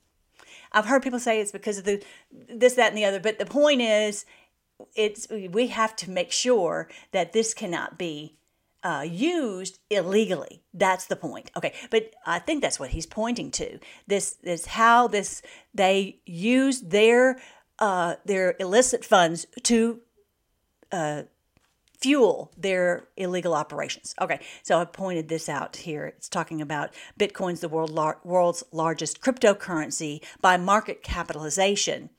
[0.71, 2.03] i've heard people say it's because of the
[2.49, 4.25] this that and the other but the point is
[4.95, 8.35] it's we have to make sure that this cannot be
[8.83, 10.61] uh, used illegally.
[10.73, 11.51] That's the point.
[11.57, 13.79] Okay, but I think that's what he's pointing to.
[14.07, 15.41] This is how this
[15.73, 17.41] they use their
[17.79, 19.99] uh, their illicit funds to
[20.91, 21.23] uh,
[21.99, 24.15] fuel their illegal operations.
[24.21, 26.05] Okay, so I pointed this out here.
[26.05, 32.09] It's talking about Bitcoin's the world lar- world's largest cryptocurrency by market capitalization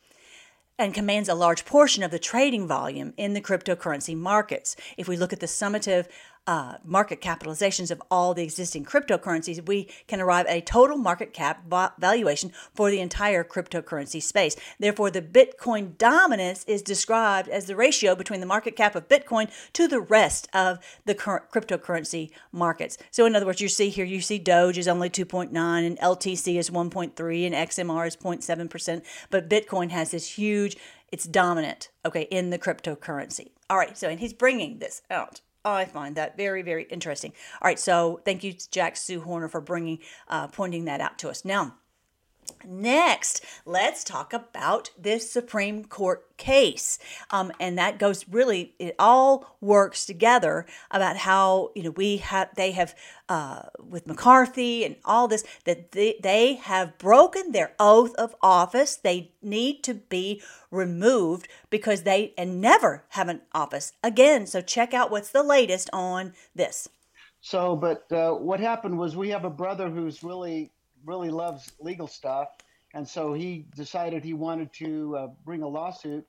[0.78, 4.76] and commands a large portion of the trading volume in the cryptocurrency markets.
[4.96, 6.06] If we look at the summative
[6.46, 11.32] uh, market capitalizations of all the existing cryptocurrencies, we can arrive at a total market
[11.32, 11.64] cap
[11.98, 14.56] valuation for the entire cryptocurrency space.
[14.78, 19.50] Therefore, the Bitcoin dominance is described as the ratio between the market cap of Bitcoin
[19.74, 22.98] to the rest of the current cryptocurrency markets.
[23.10, 25.50] So, in other words, you see here, you see Doge is only 2.9
[25.86, 30.76] and LTC is 1.3 and XMR is 0.7%, but Bitcoin has this huge,
[31.12, 33.50] it's dominant, okay, in the cryptocurrency.
[33.68, 35.42] All right, so, and he's bringing this out.
[35.64, 37.32] I find that very, very interesting.
[37.60, 41.28] All right, so thank you, Jack Sue Horner, for bringing, uh, pointing that out to
[41.28, 41.44] us.
[41.44, 41.76] Now,
[42.64, 46.98] Next, let's talk about this Supreme Court case.
[47.30, 52.48] Um, and that goes really, it all works together about how, you know, we have,
[52.56, 52.94] they have,
[53.28, 58.96] uh, with McCarthy and all this, that they, they have broken their oath of office.
[58.96, 64.46] They need to be removed because they, and never have an office again.
[64.46, 66.88] So check out what's the latest on this.
[67.40, 70.72] So, but uh, what happened was we have a brother who's really
[71.04, 72.48] really loves legal stuff,
[72.94, 76.26] and so he decided he wanted to uh, bring a lawsuit.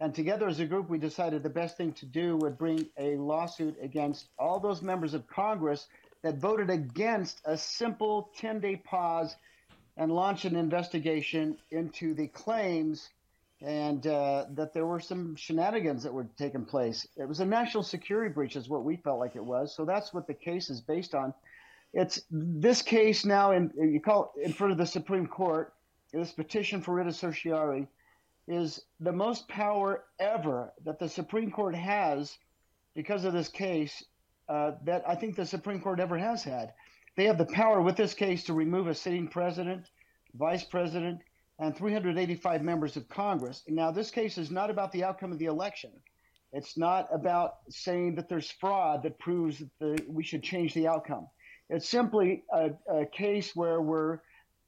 [0.00, 3.16] And together as a group, we decided the best thing to do would bring a
[3.16, 5.86] lawsuit against all those members of Congress
[6.22, 9.36] that voted against a simple 10 day pause
[9.96, 13.08] and launch an investigation into the claims
[13.60, 17.06] and uh, that there were some shenanigans that were taking place.
[17.16, 19.74] It was a national security breach, is what we felt like it was.
[19.74, 21.32] So that's what the case is based on.
[21.94, 25.72] It's this case now in you call in front of the Supreme Court.
[26.12, 27.86] This petition for writ of certiorari
[28.48, 32.36] is the most power ever that the Supreme Court has
[32.96, 34.04] because of this case
[34.48, 36.72] uh, that I think the Supreme Court ever has had.
[37.16, 39.88] They have the power with this case to remove a sitting president,
[40.34, 41.20] vice president,
[41.60, 43.62] and 385 members of Congress.
[43.68, 45.92] Now, this case is not about the outcome of the election.
[46.52, 50.88] It's not about saying that there's fraud that proves that the, we should change the
[50.88, 51.28] outcome.
[51.70, 54.18] It's simply a, a case where we're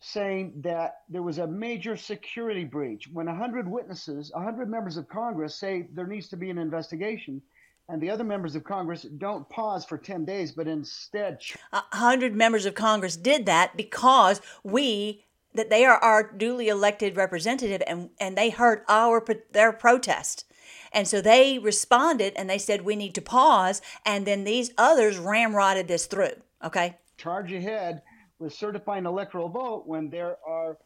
[0.01, 3.09] saying that there was a major security breach.
[3.13, 7.43] When 100 witnesses, 100 members of Congress say there needs to be an investigation,
[7.89, 11.41] and the other members of Congress don't pause for 10 days, but instead.
[11.73, 17.17] A hundred members of Congress did that because we, that they are our duly elected
[17.17, 20.45] representative, and, and they heard our their protest.
[20.93, 23.83] And so they responded and they said, we need to pause.
[24.05, 26.43] And then these others ramrodded this through.
[26.65, 26.97] Okay.
[27.17, 28.03] Charge ahead
[28.39, 30.77] with certifying electoral vote when there are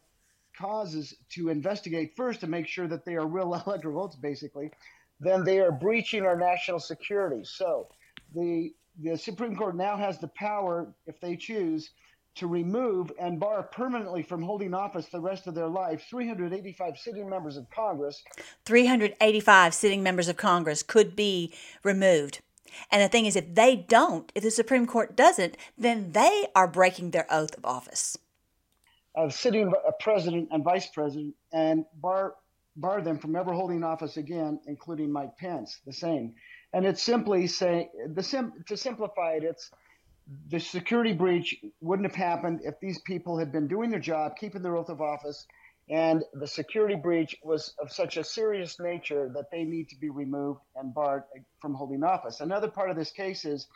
[0.57, 4.71] causes to investigate first to make sure that they are real electoral votes, basically,
[5.19, 7.43] then they are breaching our national security.
[7.43, 7.87] So
[8.33, 11.91] the the Supreme Court now has the power, if they choose,
[12.35, 17.29] to remove and bar permanently from holding office the rest of their life 385 sitting
[17.29, 18.21] members of Congress.
[18.65, 21.53] 385 sitting members of Congress could be
[21.83, 22.41] removed.
[22.91, 26.67] And the thing is, if they don't, if the Supreme Court doesn't, then they are
[26.67, 28.17] breaking their oath of office.
[29.15, 32.35] Of sitting a president and vice president and bar
[32.77, 36.33] bar them from ever holding office again, including Mike Pence, the same.
[36.73, 39.71] And it's simply saying the sim, to simplify it, it's
[40.49, 44.61] the security breach wouldn't have happened if these people had been doing their job, keeping
[44.61, 45.45] their oath of office,
[45.91, 50.09] and the security breach was of such a serious nature that they need to be
[50.09, 52.39] removed and barred eh, from holding office.
[52.39, 53.67] Another part of this case is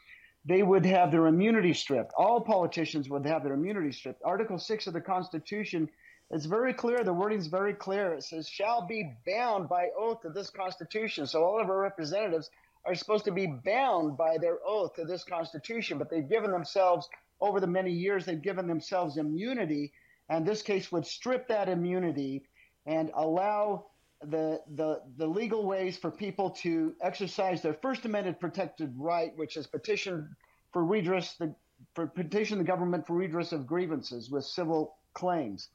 [0.45, 2.13] they would have their immunity stripped.
[2.17, 4.21] All politicians would have their immunity stripped.
[4.23, 5.89] Article 6 of the Constitution
[6.31, 7.03] is very clear.
[7.03, 8.13] The wording is very clear.
[8.13, 11.27] It says, shall be bound by oath to this Constitution.
[11.27, 12.49] So all of our representatives
[12.85, 17.09] are supposed to be bound by their oath to this Constitution, but they've given themselves,
[17.41, 19.91] over the many years, they've given themselves immunity
[20.29, 22.43] and this case would strip that immunity
[22.85, 23.85] and allow
[24.21, 29.57] the, the, the legal ways for people to exercise their First Amendment protected right, which
[29.57, 30.35] is petition
[30.71, 31.53] for redress the
[31.93, 35.69] for petition the government for redress of grievances with civil claims.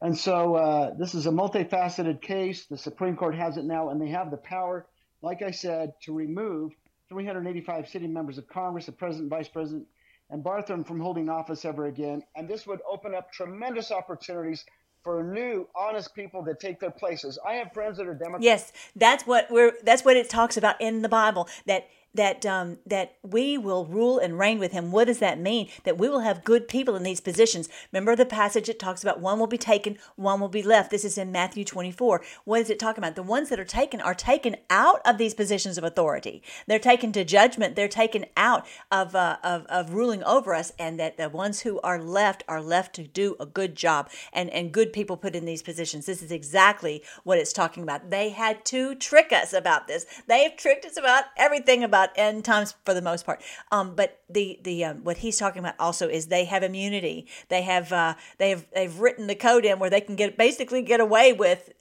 [0.00, 2.66] And so uh, this is a multifaceted case.
[2.66, 4.86] The Supreme Court has it now, and they have the power,
[5.22, 6.72] like I said, to remove
[7.08, 9.86] 385 sitting members of Congress, the president, vice president,
[10.30, 12.22] and bar them from holding office ever again.
[12.36, 14.64] And this would open up tremendous opportunities
[15.02, 17.38] for new, honest people to take their places.
[17.46, 18.44] I have friends that are Democrats.
[18.44, 19.72] Yes, that's what we're.
[19.82, 21.48] That's what it talks about in the Bible.
[21.66, 24.90] That that um, that we will rule and reign with him.
[24.90, 25.68] What does that mean?
[25.84, 27.68] That we will have good people in these positions.
[27.92, 30.90] Remember the passage it talks about one will be taken, one will be left.
[30.90, 32.22] This is in Matthew 24.
[32.44, 33.14] What is it talking about?
[33.14, 36.42] The ones that are taken are taken out of these positions of authority.
[36.66, 37.76] They're taken to judgment.
[37.76, 41.80] They're taken out of, uh, of, of ruling over us, and that the ones who
[41.80, 45.44] are left are left to do a good job and, and good people put in
[45.44, 46.06] these positions.
[46.06, 48.10] This is exactly what it's talking about.
[48.10, 50.06] They had to trick us about this.
[50.26, 53.42] They have tricked us about everything about about end times for the most part.
[53.70, 57.26] Um, but the the um, what he's talking about also is they have immunity.
[57.48, 60.82] They have uh, they have they've written the code in where they can get basically
[60.82, 61.72] get away with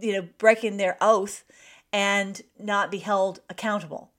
[0.00, 1.44] you know breaking their oath
[1.92, 4.11] and not be held accountable.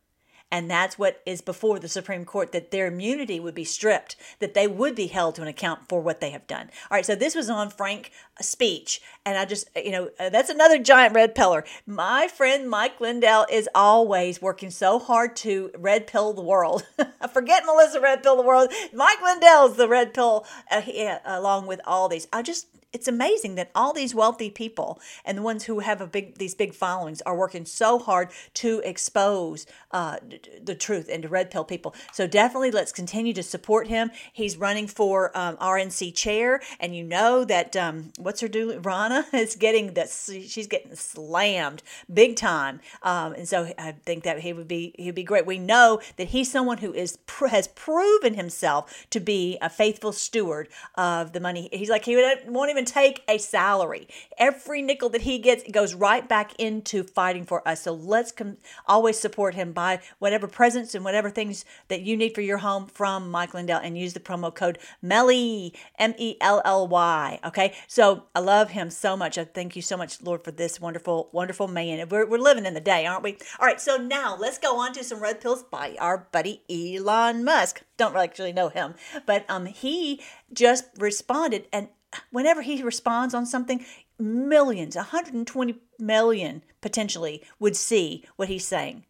[0.53, 4.53] And that's what is before the Supreme Court that their immunity would be stripped, that
[4.53, 6.69] they would be held to an account for what they have done.
[6.91, 9.01] All right, so this was on Frank speech.
[9.25, 11.65] And I just, you know, uh, that's another giant red pillar.
[11.87, 16.85] My friend Mike Lindell is always working so hard to red pill the world.
[17.19, 18.71] I Forget Melissa red pill the world.
[18.93, 22.27] Mike Lindell's the red pill uh, uh, along with all these.
[22.31, 26.07] I just it's amazing that all these wealthy people and the ones who have a
[26.07, 30.17] big these big followings are working so hard to expose uh,
[30.63, 31.95] the truth and to red pill people.
[32.11, 34.11] So definitely let's continue to support him.
[34.31, 38.81] He's running for um, RNC chair, and you know that um, what's her doing?
[38.81, 40.29] Ronna is getting this.
[40.47, 41.81] She's getting slammed
[42.13, 45.45] big time, um, and so I think that he would be he'd be great.
[45.45, 47.17] We know that he's someone who is
[47.49, 51.69] has proven himself to be a faithful steward of the money.
[51.71, 52.15] He's like he
[52.47, 54.07] won't even even take a salary.
[54.37, 57.83] Every nickel that he gets goes right back into fighting for us.
[57.83, 59.73] So let's com- always support him.
[59.73, 63.79] by whatever presents and whatever things that you need for your home from Mike Lindell
[63.79, 67.39] and use the promo code MELLY, M E L L Y.
[67.45, 67.73] Okay.
[67.87, 69.37] So I love him so much.
[69.37, 72.07] I thank you so much, Lord, for this wonderful, wonderful man.
[72.09, 73.37] We're, we're living in the day, aren't we?
[73.59, 73.79] All right.
[73.79, 77.83] So now let's go on to some red pills by our buddy Elon Musk.
[77.97, 80.19] Don't actually know him, but um, he
[80.51, 81.87] just responded and
[82.31, 83.85] whenever he responds on something,
[84.19, 89.03] millions, 120 million potentially would see what he's saying.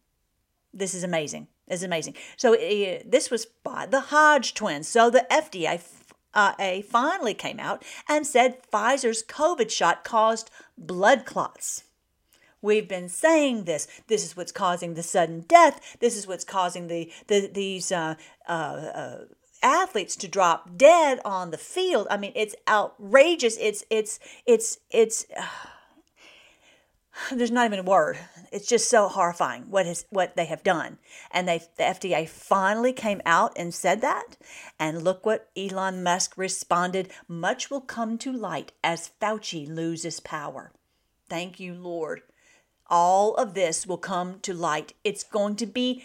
[0.72, 1.48] This is amazing.
[1.68, 2.14] This is amazing.
[2.36, 4.88] So uh, this was by the Hodge twins.
[4.88, 5.80] So the FDA
[6.34, 11.84] uh, finally came out and said Pfizer's COVID shot caused blood clots.
[12.60, 13.86] We've been saying this.
[14.06, 15.96] This is what's causing the sudden death.
[16.00, 18.14] This is what's causing the, the these uh,
[18.48, 19.18] uh, uh
[19.64, 22.06] athletes to drop dead on the field.
[22.10, 23.56] I mean, it's outrageous.
[23.60, 25.26] It's it's it's it's.
[25.36, 25.42] Uh,
[27.32, 28.18] there's not even a word.
[28.52, 30.98] It's just so horrifying what is what they have done.
[31.30, 34.36] And they the FDA finally came out and said that.
[34.78, 37.10] And look what Elon Musk responded.
[37.26, 40.72] Much will come to light as Fauci loses power.
[41.28, 42.22] Thank you, Lord.
[42.88, 44.92] All of this will come to light.
[45.04, 46.04] It's going to be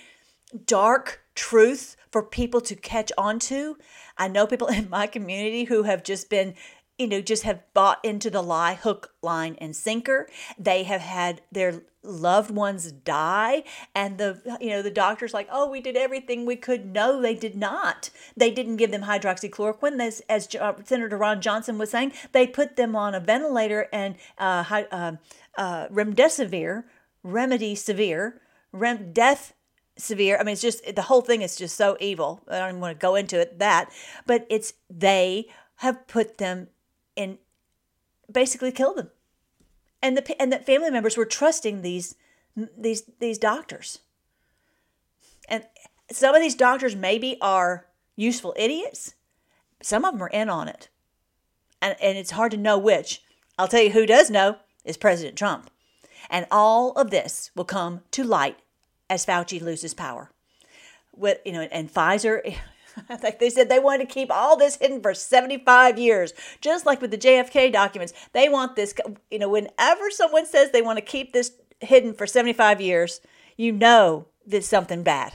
[0.66, 3.78] dark truth for people to catch on to.
[4.18, 6.55] I know people in my community who have just been
[6.97, 10.28] you know just have bought into the lie hook line and sinker.
[10.57, 15.70] They have had their loved ones die and the you know the doctors like oh
[15.70, 16.86] we did everything we could.
[16.93, 18.10] No they did not.
[18.36, 19.99] They didn't give them hydroxychloroquine.
[20.01, 20.49] As, as
[20.86, 25.14] senator ron johnson was saying they put them on a ventilator and uh, uh,
[25.57, 26.84] uh, remdesivir
[27.24, 28.41] remedy severe
[28.72, 29.53] rem death
[30.00, 30.38] severe.
[30.38, 32.41] I mean, it's just the whole thing is just so evil.
[32.47, 33.91] I don't even want to go into it that,
[34.26, 35.47] but it's they
[35.78, 36.68] have put them
[37.16, 37.38] in,
[38.32, 39.12] basically killed them,
[40.02, 42.16] and the and the family members were trusting these
[42.78, 44.00] these these doctors,
[45.47, 45.66] and
[46.12, 49.16] some of these doctors maybe are useful idiots.
[49.82, 50.89] Some of them are in on it,
[51.82, 53.22] and and it's hard to know which.
[53.58, 55.70] I'll tell you who does know is President Trump.
[56.30, 58.58] And all of this will come to light
[59.10, 60.32] as Fauci loses power.
[61.45, 62.55] You know, and Pfizer,
[63.24, 67.01] like they said, they wanted to keep all this hidden for 75 years, just like
[67.01, 68.14] with the JFK documents.
[68.34, 68.93] They want this,
[69.30, 71.51] you know, whenever someone says they want to keep this
[71.82, 73.22] hidden for 75 years,
[73.57, 75.34] you know that something bad.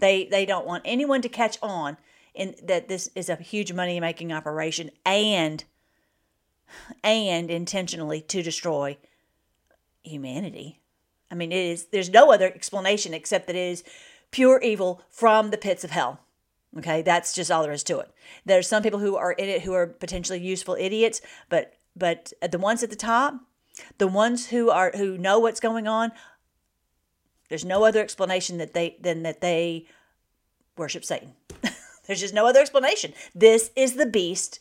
[0.00, 1.96] They they don't want anyone to catch on
[2.34, 5.64] in that this is a huge money making operation and
[7.04, 8.96] and intentionally to destroy
[10.02, 10.81] humanity.
[11.32, 13.82] I mean, it is there's no other explanation except that it is
[14.30, 16.20] pure evil from the pits of hell.
[16.78, 18.10] Okay, that's just all there is to it.
[18.44, 22.58] There's some people who are in it who are potentially useful idiots, but but the
[22.58, 23.34] ones at the top,
[23.96, 26.12] the ones who are who know what's going on,
[27.48, 29.86] there's no other explanation that they than that they
[30.76, 31.32] worship Satan.
[32.06, 33.14] there's just no other explanation.
[33.34, 34.58] This is the beast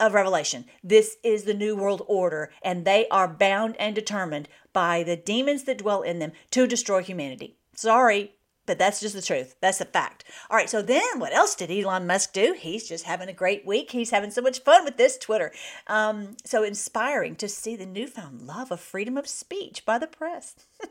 [0.00, 0.64] of Revelation.
[0.82, 5.64] This is the New World Order, and they are bound and determined by the demons
[5.64, 7.56] that dwell in them to destroy humanity.
[7.74, 8.34] Sorry,
[8.66, 9.56] but that's just the truth.
[9.60, 10.24] That's the fact.
[10.50, 12.54] All right, so then what else did Elon Musk do?
[12.58, 13.90] He's just having a great week.
[13.90, 15.52] He's having so much fun with this Twitter.
[15.86, 20.56] Um, so inspiring to see the newfound love of freedom of speech by the press.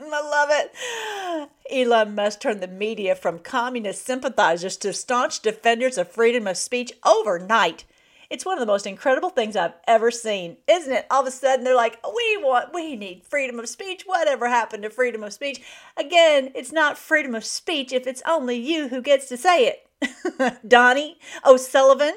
[0.00, 1.50] I love it.
[1.70, 6.92] Elon Musk turned the media from communist sympathizers to staunch defenders of freedom of speech
[7.04, 7.84] overnight
[8.30, 11.06] It's one of the most incredible things I've ever seen, isn't it?
[11.10, 14.02] All of a sudden, they're like, we want, we need freedom of speech.
[14.06, 15.60] Whatever happened to freedom of speech?
[15.96, 20.60] Again, it's not freedom of speech if it's only you who gets to say it.
[20.68, 22.14] Donie O'Sullivan,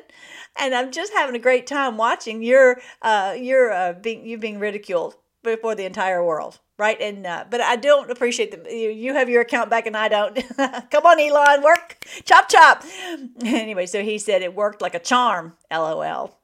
[0.58, 4.60] and I'm just having a great time watching your, uh, your, uh, being, you being
[4.60, 5.16] ridiculed
[5.56, 7.00] before the entire world right?
[7.02, 10.08] And uh, but I don't appreciate that you, you have your account back and I
[10.08, 10.36] don't.
[10.92, 12.84] Come on, Elon, work, chop chop.
[13.44, 15.54] anyway, so he said it worked like a charm.
[15.72, 16.38] LOL.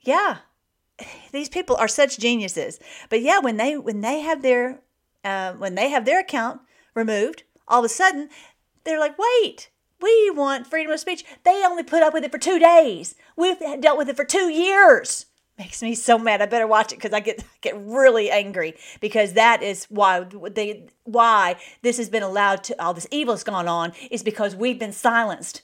[0.00, 0.38] Yeah,
[1.32, 2.78] these people are such geniuses.
[3.08, 4.80] But yeah, when they when they have their
[5.22, 6.60] uh, when they have their account
[6.94, 8.28] removed, all of a sudden
[8.84, 9.70] they're like, wait.
[10.00, 11.24] We want freedom of speech.
[11.44, 13.14] They only put up with it for two days.
[13.36, 15.26] We've dealt with it for two years
[15.58, 16.42] makes me so mad.
[16.42, 20.86] I better watch it because I get get really angry because that is why they
[21.04, 24.92] why this has been allowed to all this evil's gone on is because we've been
[24.92, 25.62] silenced.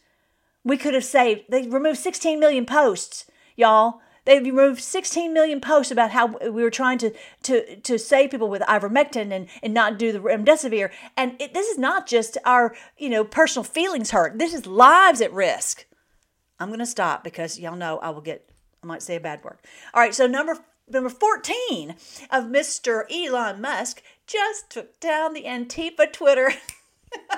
[0.63, 1.45] We could have saved.
[1.49, 3.27] They removed 16 million posts,
[3.57, 4.01] y'all.
[4.27, 7.13] They removed 16 million posts about how we were trying to
[7.45, 10.91] to to save people with ivermectin and and not do the remdesivir.
[11.17, 14.39] And it, this is not just our you know personal feelings hurt.
[14.39, 15.87] This is lives at risk.
[16.59, 18.50] I'm gonna stop because y'all know I will get
[18.83, 19.59] I might say a bad word.
[19.95, 20.59] All right, so number
[20.89, 21.95] number 14
[22.31, 23.05] of Mr.
[23.11, 26.53] Elon Musk just took down the Antifa Twitter.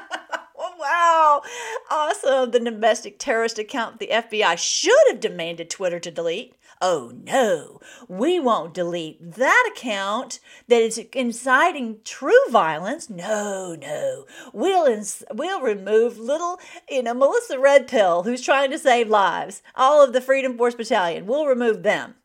[0.59, 1.43] oh, wow.
[1.91, 2.51] Awesome.
[2.51, 6.55] The domestic terrorist account the FBI should have demanded Twitter to delete.
[6.85, 13.09] Oh no, we won't delete that account that is inciting true violence.
[13.09, 16.59] No, no, we'll ins- we'll remove little,
[16.91, 19.63] you know, Melissa Redpill who's trying to save lives.
[19.77, 22.17] All of the Freedom Force Battalion, we'll remove them.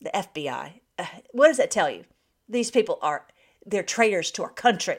[0.00, 0.80] The FBI.
[0.98, 2.04] Uh, what does that tell you?
[2.48, 3.26] These people are
[3.66, 4.96] they're traitors to our country.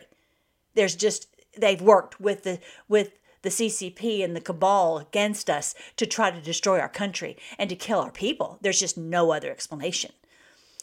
[0.75, 1.25] There's just
[1.57, 6.41] they've worked with the with the CCP and the cabal against us to try to
[6.41, 8.57] destroy our country and to kill our people.
[8.61, 10.11] There's just no other explanation.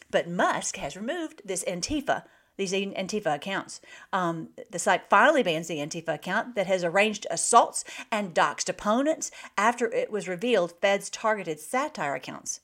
[0.09, 2.23] But Musk has removed this Antifa,
[2.55, 3.81] these Antifa accounts.
[4.11, 9.31] Um, the site finally bans the Antifa account that has arranged assaults and doxed opponents
[9.57, 12.61] after it was revealed feds targeted satire accounts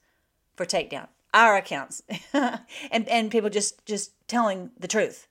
[0.55, 1.07] for takedown.
[1.33, 5.27] Our accounts, and and people just just telling the truth.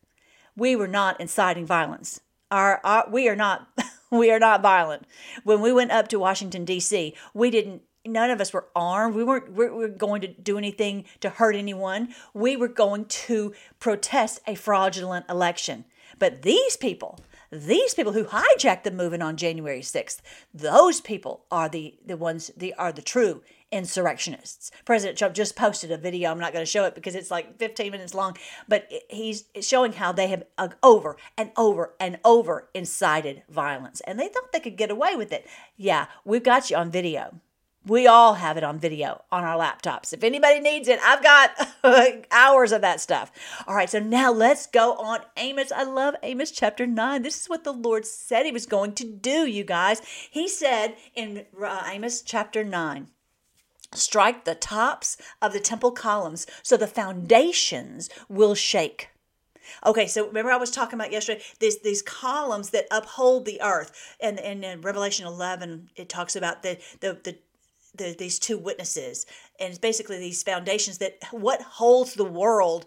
[0.56, 2.20] We were not inciting violence.
[2.50, 3.68] Our, our we are not
[4.12, 5.06] we are not violent.
[5.42, 7.82] When we went up to Washington D.C., we didn't.
[8.04, 9.14] None of us were armed.
[9.14, 12.14] We weren't we were going to do anything to hurt anyone.
[12.34, 15.84] We were going to protest a fraudulent election.
[16.18, 20.20] But these people, these people who hijacked the movement on January 6th,
[20.52, 23.42] those people are the, the ones, the, are the true
[23.72, 24.70] insurrectionists.
[24.84, 26.30] President Trump just posted a video.
[26.30, 28.36] I'm not going to show it because it's like 15 minutes long,
[28.68, 34.00] but he's showing how they have uh, over and over and over incited violence.
[34.02, 35.46] And they thought they could get away with it.
[35.76, 37.40] Yeah, we've got you on video.
[37.84, 40.12] We all have it on video on our laptops.
[40.12, 41.50] If anybody needs it, I've got
[42.30, 43.32] hours of that stuff.
[43.66, 45.72] All right, so now let's go on Amos.
[45.72, 47.22] I love Amos chapter 9.
[47.22, 50.00] This is what the Lord said he was going to do, you guys.
[50.30, 53.08] He said in uh, Amos chapter 9,
[53.94, 59.08] strike the tops of the temple columns so the foundations will shake.
[59.86, 64.16] Okay, so remember I was talking about yesterday these these columns that uphold the earth,
[64.20, 67.38] and, and in Revelation eleven it talks about the the the
[67.94, 69.26] the, these two witnesses
[69.60, 72.86] and it's basically these foundations that what holds the world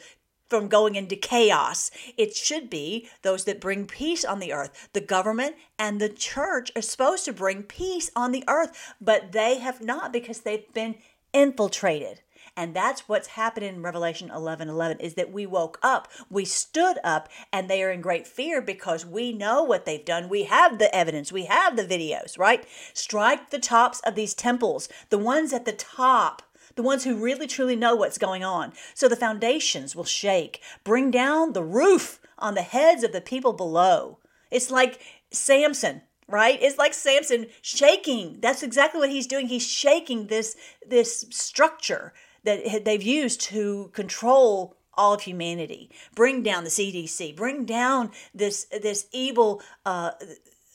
[0.50, 1.92] from going into chaos.
[2.18, 4.90] It should be those that bring peace on the earth.
[4.94, 9.60] The government and the church are supposed to bring peace on the earth, but they
[9.60, 10.96] have not because they've been
[11.34, 12.22] infiltrated.
[12.58, 17.00] And that's what's happened in Revelation 11 11 is that we woke up, we stood
[17.04, 20.30] up, and they are in great fear because we know what they've done.
[20.30, 22.66] We have the evidence, we have the videos, right?
[22.94, 26.44] Strike the tops of these temples, the ones at the top
[26.76, 28.74] the ones who really truly know what's going on.
[28.94, 30.62] So the foundations will shake.
[30.84, 34.20] Bring down the roof on the heads of the people below.
[34.52, 35.00] It's like
[35.32, 36.62] Samson, right?
[36.62, 38.40] It's like Samson shaking.
[38.42, 39.48] That's exactly what he's doing.
[39.48, 40.56] He's shaking this
[40.86, 42.14] this structure
[42.44, 45.90] that they've used to control all of humanity.
[46.14, 47.36] Bring down the CDC.
[47.36, 50.12] Bring down this this evil uh,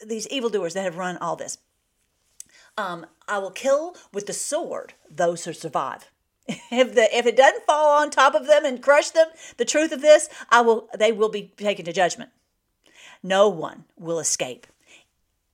[0.04, 1.58] these evildoers that have run all this.
[2.76, 6.10] Um, I will kill with the sword those who survive.
[6.72, 9.92] If the if it doesn't fall on top of them and crush them, the truth
[9.92, 12.30] of this, I will they will be taken to judgment.
[13.22, 14.66] No one will escape.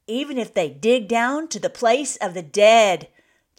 [0.06, 3.08] Even if they dig down to the place of the dead,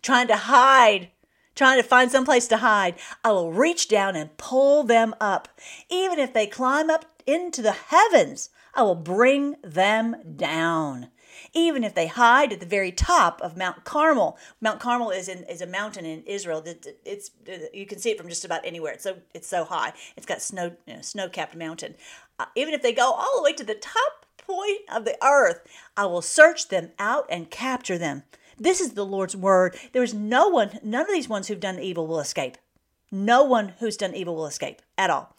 [0.01, 1.09] trying to hide,
[1.55, 5.49] trying to find some place to hide, I will reach down and pull them up.
[5.89, 11.09] Even if they climb up into the heavens, I will bring them down.
[11.53, 14.37] Even if they hide at the very top of Mount Carmel.
[14.61, 16.63] Mount Carmel is in is a mountain in Israel.
[17.05, 17.31] It's
[17.73, 18.93] you can see it from just about anywhere.
[18.93, 19.93] It's so it's so high.
[20.15, 21.95] It's got snow you know, snow capped mountain.
[22.39, 25.61] Uh, even if they go all the way to the top point of the earth,
[25.95, 28.23] I will search them out and capture them.
[28.59, 29.77] This is the Lord's word.
[29.91, 32.57] There is no one, none of these ones who've done evil will escape.
[33.11, 35.35] No one who's done evil will escape at all.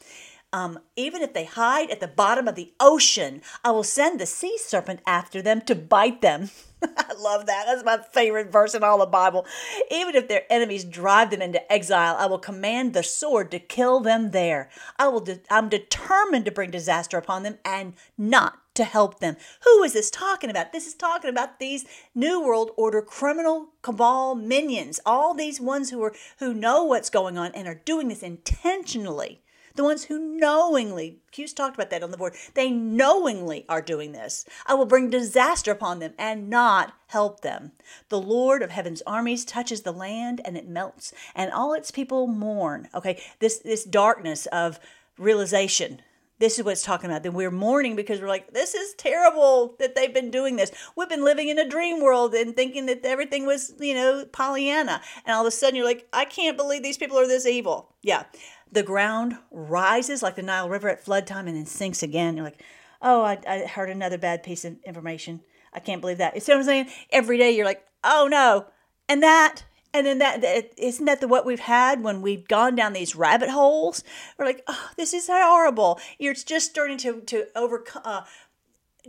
[0.52, 4.24] Um, even if they hide at the bottom of the ocean, I will send the
[4.24, 6.48] sea serpent after them to bite them.
[6.82, 7.64] I love that.
[7.66, 9.44] That's my favorite verse in all the Bible.
[9.90, 14.00] Even if their enemies drive them into exile, I will command the sword to kill
[14.00, 14.70] them there.
[14.98, 15.20] I will.
[15.20, 19.36] De- I'm determined to bring disaster upon them and not to help them.
[19.64, 20.72] Who is this talking about?
[20.72, 21.84] This is talking about these
[22.14, 27.36] New World Order criminal cabal minions, all these ones who are who know what's going
[27.36, 29.42] on and are doing this intentionally
[29.78, 34.10] the ones who knowingly, Q's talked about that on the board, they knowingly are doing
[34.10, 34.44] this.
[34.66, 37.70] I will bring disaster upon them and not help them.
[38.08, 42.26] The Lord of heaven's armies touches the land and it melts, and all its people
[42.26, 42.88] mourn.
[42.92, 44.80] Okay, this this darkness of
[45.16, 46.02] realization
[46.38, 47.22] this is what it's talking about.
[47.22, 50.70] That we're mourning because we're like, this is terrible that they've been doing this.
[50.96, 55.00] We've been living in a dream world and thinking that everything was, you know, Pollyanna.
[55.24, 57.92] And all of a sudden you're like, I can't believe these people are this evil.
[58.02, 58.24] Yeah.
[58.70, 62.36] The ground rises like the Nile River at flood time and then sinks again.
[62.36, 62.62] You're like,
[63.00, 65.40] oh, I, I heard another bad piece of information.
[65.72, 66.34] I can't believe that.
[66.34, 66.88] You see what I'm saying?
[67.10, 68.66] Every day you're like, oh no.
[69.08, 69.64] And that,
[69.94, 73.16] and then that, that isn't that the what we've had when we've gone down these
[73.16, 74.04] rabbit holes?
[74.38, 76.00] We're like, oh, this is horrible.
[76.18, 78.02] You're just starting to to overcome.
[78.04, 78.22] Uh,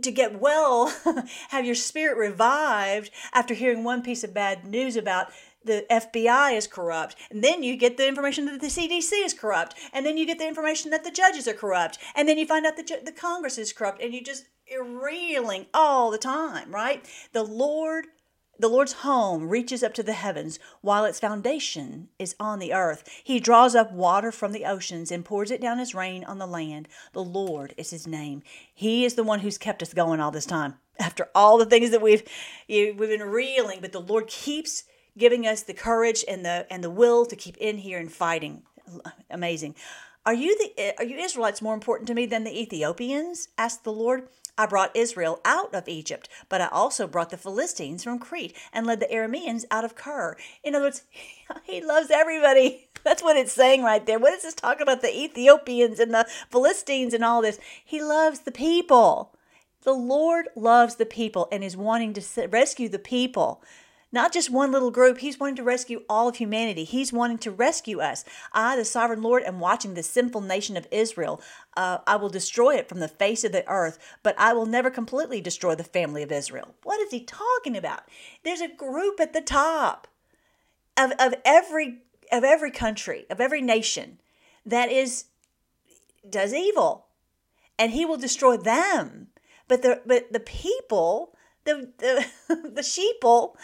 [0.02, 0.86] to get well,
[1.50, 5.28] have your spirit revived after hearing one piece of bad news about
[5.64, 7.16] the FBI is corrupt.
[7.30, 9.74] And then you get the information that the CDC is corrupt.
[9.92, 11.98] And then you get the information that the judges are corrupt.
[12.14, 14.02] And then you find out that the Congress is corrupt.
[14.02, 14.46] And you just
[14.78, 17.04] reeling all the time, right?
[17.32, 18.06] The Lord
[18.58, 23.08] the Lord's home reaches up to the heavens while its foundation is on the earth.
[23.24, 26.46] He draws up water from the oceans and pours it down as rain on the
[26.46, 26.86] land.
[27.14, 28.42] The Lord is his name.
[28.74, 30.74] He is the one who's kept us going all this time.
[30.98, 32.22] After all the things that we've
[32.68, 34.84] we've been reeling, but the Lord keeps
[35.20, 38.62] giving us the courage and the and the will to keep in here and fighting.
[39.30, 39.76] Amazing.
[40.26, 43.48] Are you the eh, are you Israelites more important to me than the Ethiopians?
[43.56, 44.28] asked the Lord.
[44.58, 48.86] I brought Israel out of Egypt, but I also brought the Philistines from Crete and
[48.86, 50.36] led the Arameans out of Kir.
[50.62, 51.04] In other words,
[51.64, 52.88] he loves everybody.
[53.04, 54.18] That's what it's saying right there.
[54.18, 57.58] What is this talking about the Ethiopians and the Philistines and all this?
[57.82, 59.32] He loves the people.
[59.82, 63.62] The Lord loves the people and is wanting to rescue the people
[64.12, 65.18] not just one little group.
[65.18, 66.84] He's wanting to rescue all of humanity.
[66.84, 68.24] He's wanting to rescue us.
[68.52, 71.40] I, the sovereign Lord, am watching the sinful nation of Israel.
[71.76, 74.90] Uh, I will destroy it from the face of the earth, but I will never
[74.90, 76.74] completely destroy the family of Israel.
[76.82, 78.02] What is he talking about?
[78.42, 80.08] There's a group at the top
[80.96, 81.98] of, of every
[82.32, 84.20] of every country, of every nation
[84.64, 85.26] that is
[86.28, 87.06] does evil.
[87.78, 89.28] And he will destroy them.
[89.68, 91.34] But the but the people
[91.64, 93.54] the the, the sheeple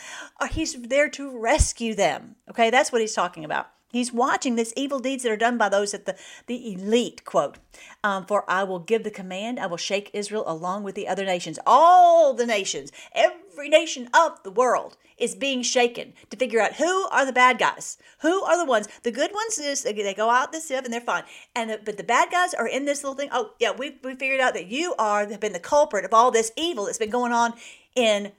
[0.41, 2.71] are he's there to rescue them okay?
[2.71, 3.69] That's what he's talking about.
[3.93, 6.17] He's watching these evil deeds that are done by those at the
[6.47, 7.59] the elite quote
[8.03, 11.25] um, for i will give the command i will shake israel along with the other
[11.25, 11.59] nations.
[11.67, 17.09] All the nations every nation of the world is being shaken to figure out who
[17.11, 20.53] are the bad guys who are the ones the good ones is they go out
[20.53, 21.25] this stuff and they're fine.
[21.55, 23.31] And the, but the bad guys are in this little thing.
[23.33, 26.31] Oh yeah we, we figured out that you are have been the culprit of all
[26.31, 27.55] this evil that's been going on
[27.97, 28.33] in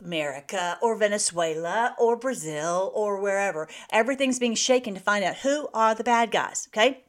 [0.00, 3.68] America or Venezuela or Brazil or wherever.
[3.90, 7.02] Everything's being shaken to find out who are the bad guys, okay?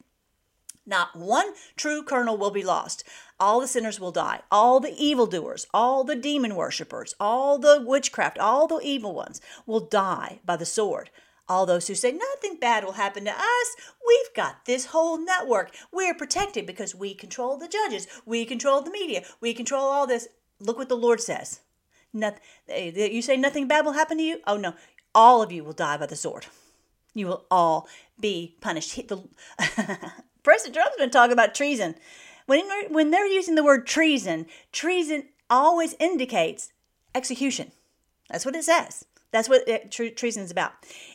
[0.86, 3.04] Not one true kernel will be lost.
[3.38, 4.40] All the sinners will die.
[4.50, 9.80] All the evildoers, all the demon worshippers, all the witchcraft, all the evil ones will
[9.80, 11.10] die by the sword.
[11.48, 13.76] All those who say nothing bad will happen to us,
[14.06, 15.74] we've got this whole network.
[15.92, 20.28] We're protected because we control the judges, we control the media, we control all this.
[20.60, 21.60] Look what the Lord says.
[22.12, 24.40] Nothing, eh, you say nothing bad will happen to you?
[24.46, 24.74] Oh no,
[25.14, 26.46] all of you will die by the sword.
[27.14, 27.88] You will all
[28.18, 28.92] be punished.
[28.92, 29.22] He, the,
[30.42, 31.96] President Trump's been talking about treason.
[32.46, 36.72] When, when they're using the word treason, treason always indicates
[37.14, 37.72] execution.
[38.28, 39.04] That's what it says.
[39.32, 40.72] That's what eh, treason is about.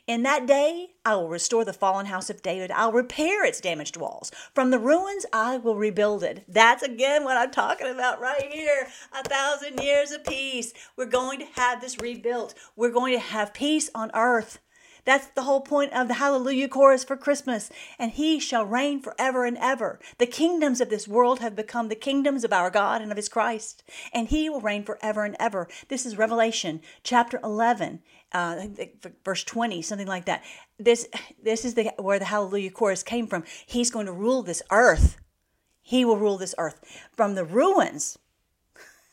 [0.08, 2.72] In that day, I will restore the fallen house of David.
[2.72, 4.32] I'll repair its damaged walls.
[4.54, 6.46] From the ruins, I will rebuild it.
[6.48, 8.88] That's again what I'm talking about right here.
[9.14, 10.74] A thousand years of peace.
[10.96, 12.54] We're going to have this rebuilt.
[12.76, 14.60] We're going to have peace on earth.
[15.06, 17.70] That's the whole point of the Hallelujah chorus for Christmas.
[17.98, 20.00] And he shall reign forever and ever.
[20.18, 23.30] The kingdoms of this world have become the kingdoms of our God and of his
[23.30, 25.68] Christ, and he will reign forever and ever.
[25.88, 28.02] This is Revelation chapter 11.
[28.32, 28.66] Uh,
[29.24, 30.44] verse 20 something like that
[30.78, 31.08] this
[31.42, 35.16] this is the where the hallelujah chorus came from he's going to rule this earth
[35.82, 36.84] he will rule this earth
[37.16, 38.18] from the ruins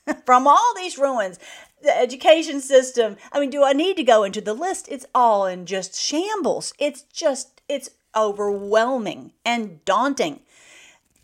[0.26, 1.38] from all these ruins
[1.83, 3.16] the education system.
[3.33, 4.89] I mean, do I need to go into the list?
[4.91, 6.74] It's all in just shambles.
[6.78, 10.41] It's just, it's overwhelming and daunting.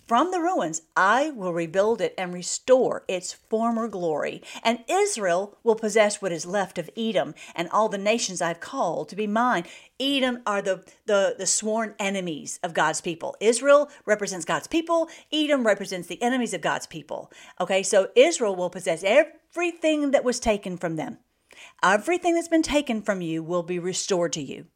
[0.09, 4.43] From the ruins, I will rebuild it and restore its former glory.
[4.63, 9.11] And Israel will possess what is left of Edom and all the nations I've called
[9.11, 9.65] to be mine.
[10.01, 13.37] Edom are the, the, the sworn enemies of God's people.
[13.39, 15.11] Israel represents God's people.
[15.31, 17.31] Edom represents the enemies of God's people.
[17.61, 21.19] Okay, so Israel will possess everything that was taken from them.
[21.83, 24.69] Everything that's been taken from you will be restored to you.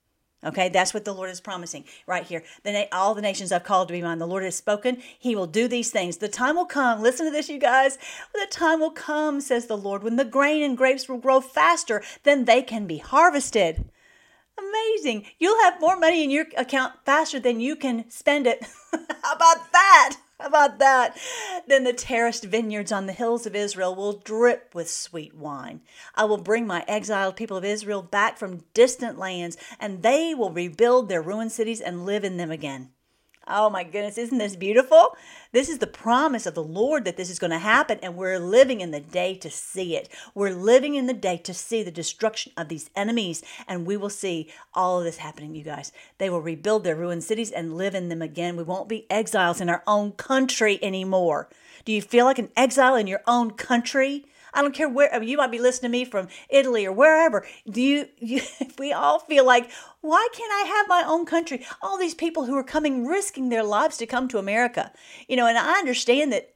[0.45, 2.43] Okay, that's what the Lord is promising right here.
[2.64, 4.18] The all the nations I've called to be mine.
[4.18, 4.99] The Lord has spoken.
[5.18, 6.16] He will do these things.
[6.16, 7.01] The time will come.
[7.01, 7.97] Listen to this, you guys.
[8.34, 12.03] The time will come, says the Lord, when the grain and grapes will grow faster
[12.24, 13.84] than they can be harvested.
[14.59, 15.26] Amazing.
[15.38, 18.64] You'll have more money in your account faster than you can spend it.
[19.22, 20.16] How about that?
[20.47, 21.16] About that?
[21.66, 25.82] Then the terraced vineyards on the hills of Israel will drip with sweet wine.
[26.14, 30.51] I will bring my exiled people of Israel back from distant lands, and they will
[30.51, 32.90] rebuild their ruined cities and live in them again.
[33.49, 35.16] Oh my goodness, isn't this beautiful?
[35.51, 38.38] This is the promise of the Lord that this is going to happen, and we're
[38.38, 40.09] living in the day to see it.
[40.32, 44.11] We're living in the day to see the destruction of these enemies, and we will
[44.11, 45.90] see all of this happening, you guys.
[46.18, 48.57] They will rebuild their ruined cities and live in them again.
[48.57, 51.49] We won't be exiles in our own country anymore.
[51.84, 54.26] Do you feel like an exile in your own country?
[54.55, 56.93] I don't care where I mean, you might be listening to me from Italy or
[56.93, 57.47] wherever.
[57.69, 58.43] Do you, you
[58.79, 61.65] we all feel like why can't I have my own country?
[61.81, 64.93] All these people who are coming risking their lives to come to America.
[65.29, 66.55] You know, and I understand that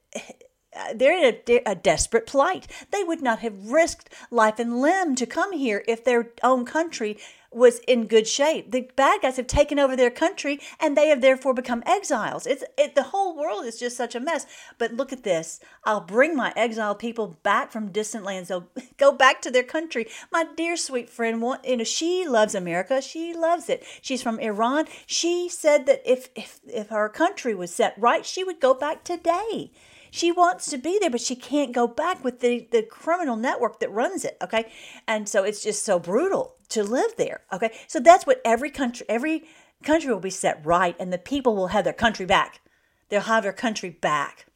[0.95, 2.67] they're in a, a, desperate plight.
[2.91, 7.19] They would not have risked life and limb to come here if their own country
[7.57, 8.71] was in good shape.
[8.71, 12.47] The bad guys have taken over their country and they have therefore become exiles.
[12.47, 14.47] It's it, the whole world is just such a mess.
[14.77, 15.59] But look at this.
[15.85, 18.49] I'll bring my exiled people back from distant lands.
[18.49, 18.69] They'll
[18.99, 20.07] go back to their country.
[20.31, 23.01] My dear sweet friend, you know, she loves America.
[23.01, 23.85] She loves it.
[24.03, 24.87] She's from Iran.
[25.07, 29.03] She said that if if if her country was set right, she would go back
[29.03, 29.71] today.
[30.11, 33.81] She wants to be there, but she can't go back with the, the criminal network
[33.81, 34.37] that runs it.
[34.43, 34.71] Okay.
[35.07, 37.43] And so it's just so brutal to live there.
[37.53, 37.73] Okay.
[37.87, 39.45] So that's what every country, every
[39.83, 42.61] country will be set right, and the people will have their country back.
[43.09, 44.47] They'll have their country back.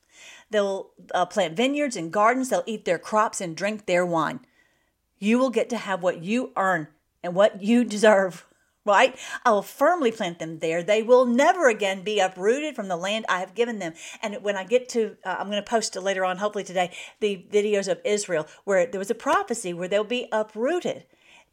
[0.51, 2.49] They'll uh, plant vineyards and gardens.
[2.49, 4.41] They'll eat their crops and drink their wine.
[5.19, 6.89] You will get to have what you earn
[7.23, 8.47] and what you deserve
[8.85, 9.17] right?
[9.45, 10.83] I will firmly plant them there.
[10.83, 13.95] They will never again be uprooted from the land I have given them.
[14.23, 17.45] And when I get to, uh, I'm going to post later on, hopefully today, the
[17.51, 21.05] videos of Israel where there was a prophecy where they'll be uprooted.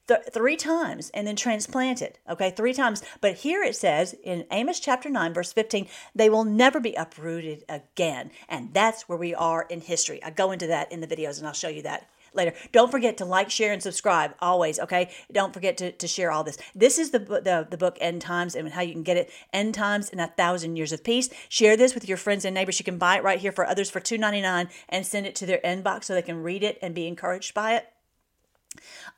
[0.08, 2.18] Th- three times and then transplanted.
[2.30, 3.04] Okay, three times.
[3.20, 7.66] But here it says in Amos chapter 9, verse 15, they will never be uprooted
[7.68, 8.32] again.
[8.48, 10.24] And that's where we are in history.
[10.24, 12.54] I go into that in the videos and I'll show you that later.
[12.72, 14.80] Don't forget to like, share, and subscribe always.
[14.80, 15.10] Okay.
[15.32, 16.58] Don't forget to, to share all this.
[16.74, 19.30] This is the, the the book End Times and how you can get it.
[19.52, 21.30] End Times in a thousand years of peace.
[21.50, 22.80] Share this with your friends and neighbors.
[22.80, 25.36] You can buy it right here for others for two ninety nine and send it
[25.36, 27.88] to their inbox so they can read it and be encouraged by it.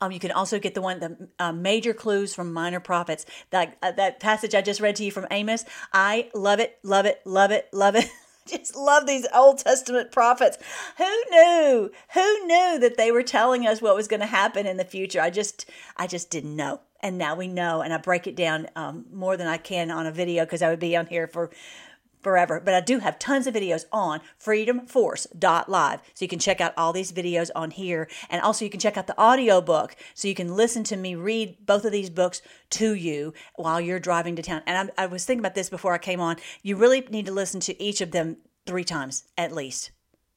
[0.00, 3.26] Um, you can also get the one, the uh, major clues from minor prophets.
[3.50, 5.64] That uh, that passage I just read to you from Amos.
[5.92, 8.08] I love it, love it, love it, love it.
[8.48, 10.58] just love these Old Testament prophets.
[10.98, 11.90] Who knew?
[12.14, 15.20] Who knew that they were telling us what was going to happen in the future?
[15.20, 17.80] I just, I just didn't know, and now we know.
[17.80, 20.70] And I break it down um, more than I can on a video because I
[20.70, 21.50] would be on here for
[22.20, 22.60] forever.
[22.64, 26.00] But I do have tons of videos on freedomforce.live.
[26.14, 28.08] So you can check out all these videos on here.
[28.28, 31.14] And also you can check out the audio book so you can listen to me
[31.14, 34.62] read both of these books to you while you're driving to town.
[34.66, 36.36] And I, I was thinking about this before I came on.
[36.62, 39.90] You really need to listen to each of them three times at least.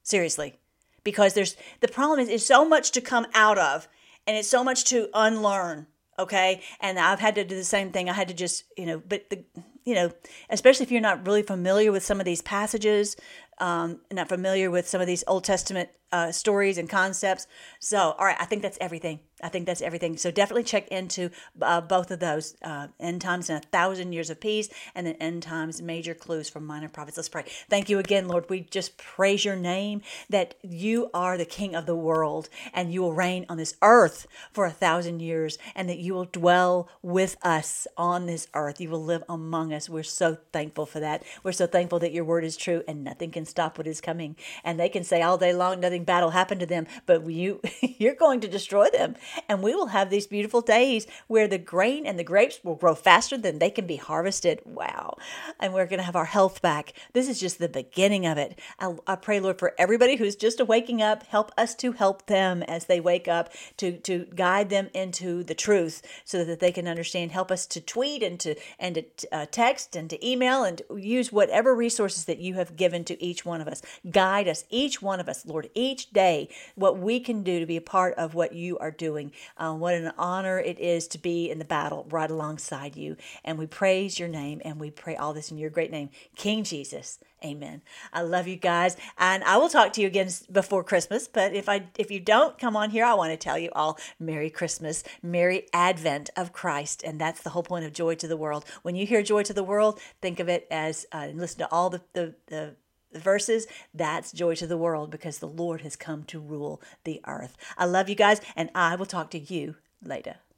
[0.03, 0.55] Seriously.
[1.03, 3.87] Because there's the problem is it's so much to come out of
[4.25, 5.87] and it's so much to unlearn
[6.19, 6.61] okay?
[6.79, 8.09] And i've had to do the same thing.
[8.09, 9.43] I had to just you know but the
[9.85, 10.11] you know,
[10.49, 13.17] especially if you're not really familiar with some of these passages,
[13.59, 17.47] um, not familiar with some of these Old Testament uh, stories and concepts.
[17.79, 19.19] So, all right, I think that's everything.
[19.43, 20.15] I think that's everything.
[20.15, 21.29] So definitely check into
[21.61, 25.15] uh, both of those uh, end times and a thousand years of peace, and then
[25.19, 27.17] end times major clues from minor prophets.
[27.17, 27.43] Let's pray.
[27.69, 28.49] Thank you again, Lord.
[28.49, 33.01] We just praise your name that you are the King of the world, and you
[33.01, 37.35] will reign on this earth for a thousand years, and that you will dwell with
[37.41, 38.79] us on this earth.
[38.79, 39.89] You will live among us.
[39.89, 41.23] We're so thankful for that.
[41.43, 44.37] We're so thankful that your word is true, and nothing can stop what is coming.
[44.63, 48.15] And they can say all day long, nothing will happen to them, but you, you're
[48.15, 49.15] going to destroy them
[49.49, 52.95] and we will have these beautiful days where the grain and the grapes will grow
[52.95, 54.61] faster than they can be harvested.
[54.65, 55.17] Wow.
[55.59, 56.93] And we're going to have our health back.
[57.13, 58.59] This is just the beginning of it.
[58.79, 62.63] I, I pray, Lord, for everybody who's just waking up, help us to help them
[62.63, 66.87] as they wake up, to, to guide them into the truth so that they can
[66.87, 67.31] understand.
[67.31, 71.31] Help us to tweet and to, and to uh, text and to email and use
[71.31, 73.81] whatever resources that you have given to each one of us.
[74.09, 77.77] Guide us, each one of us, Lord, each day, what we can do to be
[77.77, 79.31] a part of what you are doing.
[79.57, 83.17] Um, what an honor it is to be in the battle right alongside you.
[83.43, 86.63] And we praise your name and we pray all this in your great name, King
[86.63, 87.19] Jesus.
[87.43, 87.81] Amen.
[88.13, 91.27] I love you guys, and I will talk to you again before Christmas.
[91.27, 93.99] But if I if you don't come on here, I want to tell you all
[94.17, 98.37] Merry Christmas, Merry Advent of Christ, and that's the whole point of Joy to the
[98.37, 98.63] World.
[98.81, 101.89] When you hear Joy to the World, think of it as uh, listen to all
[101.89, 102.75] the the, the
[103.15, 107.55] verses, that's joy to the world because the Lord has come to rule the earth.
[107.77, 110.35] I love you guys, and I will talk to you later.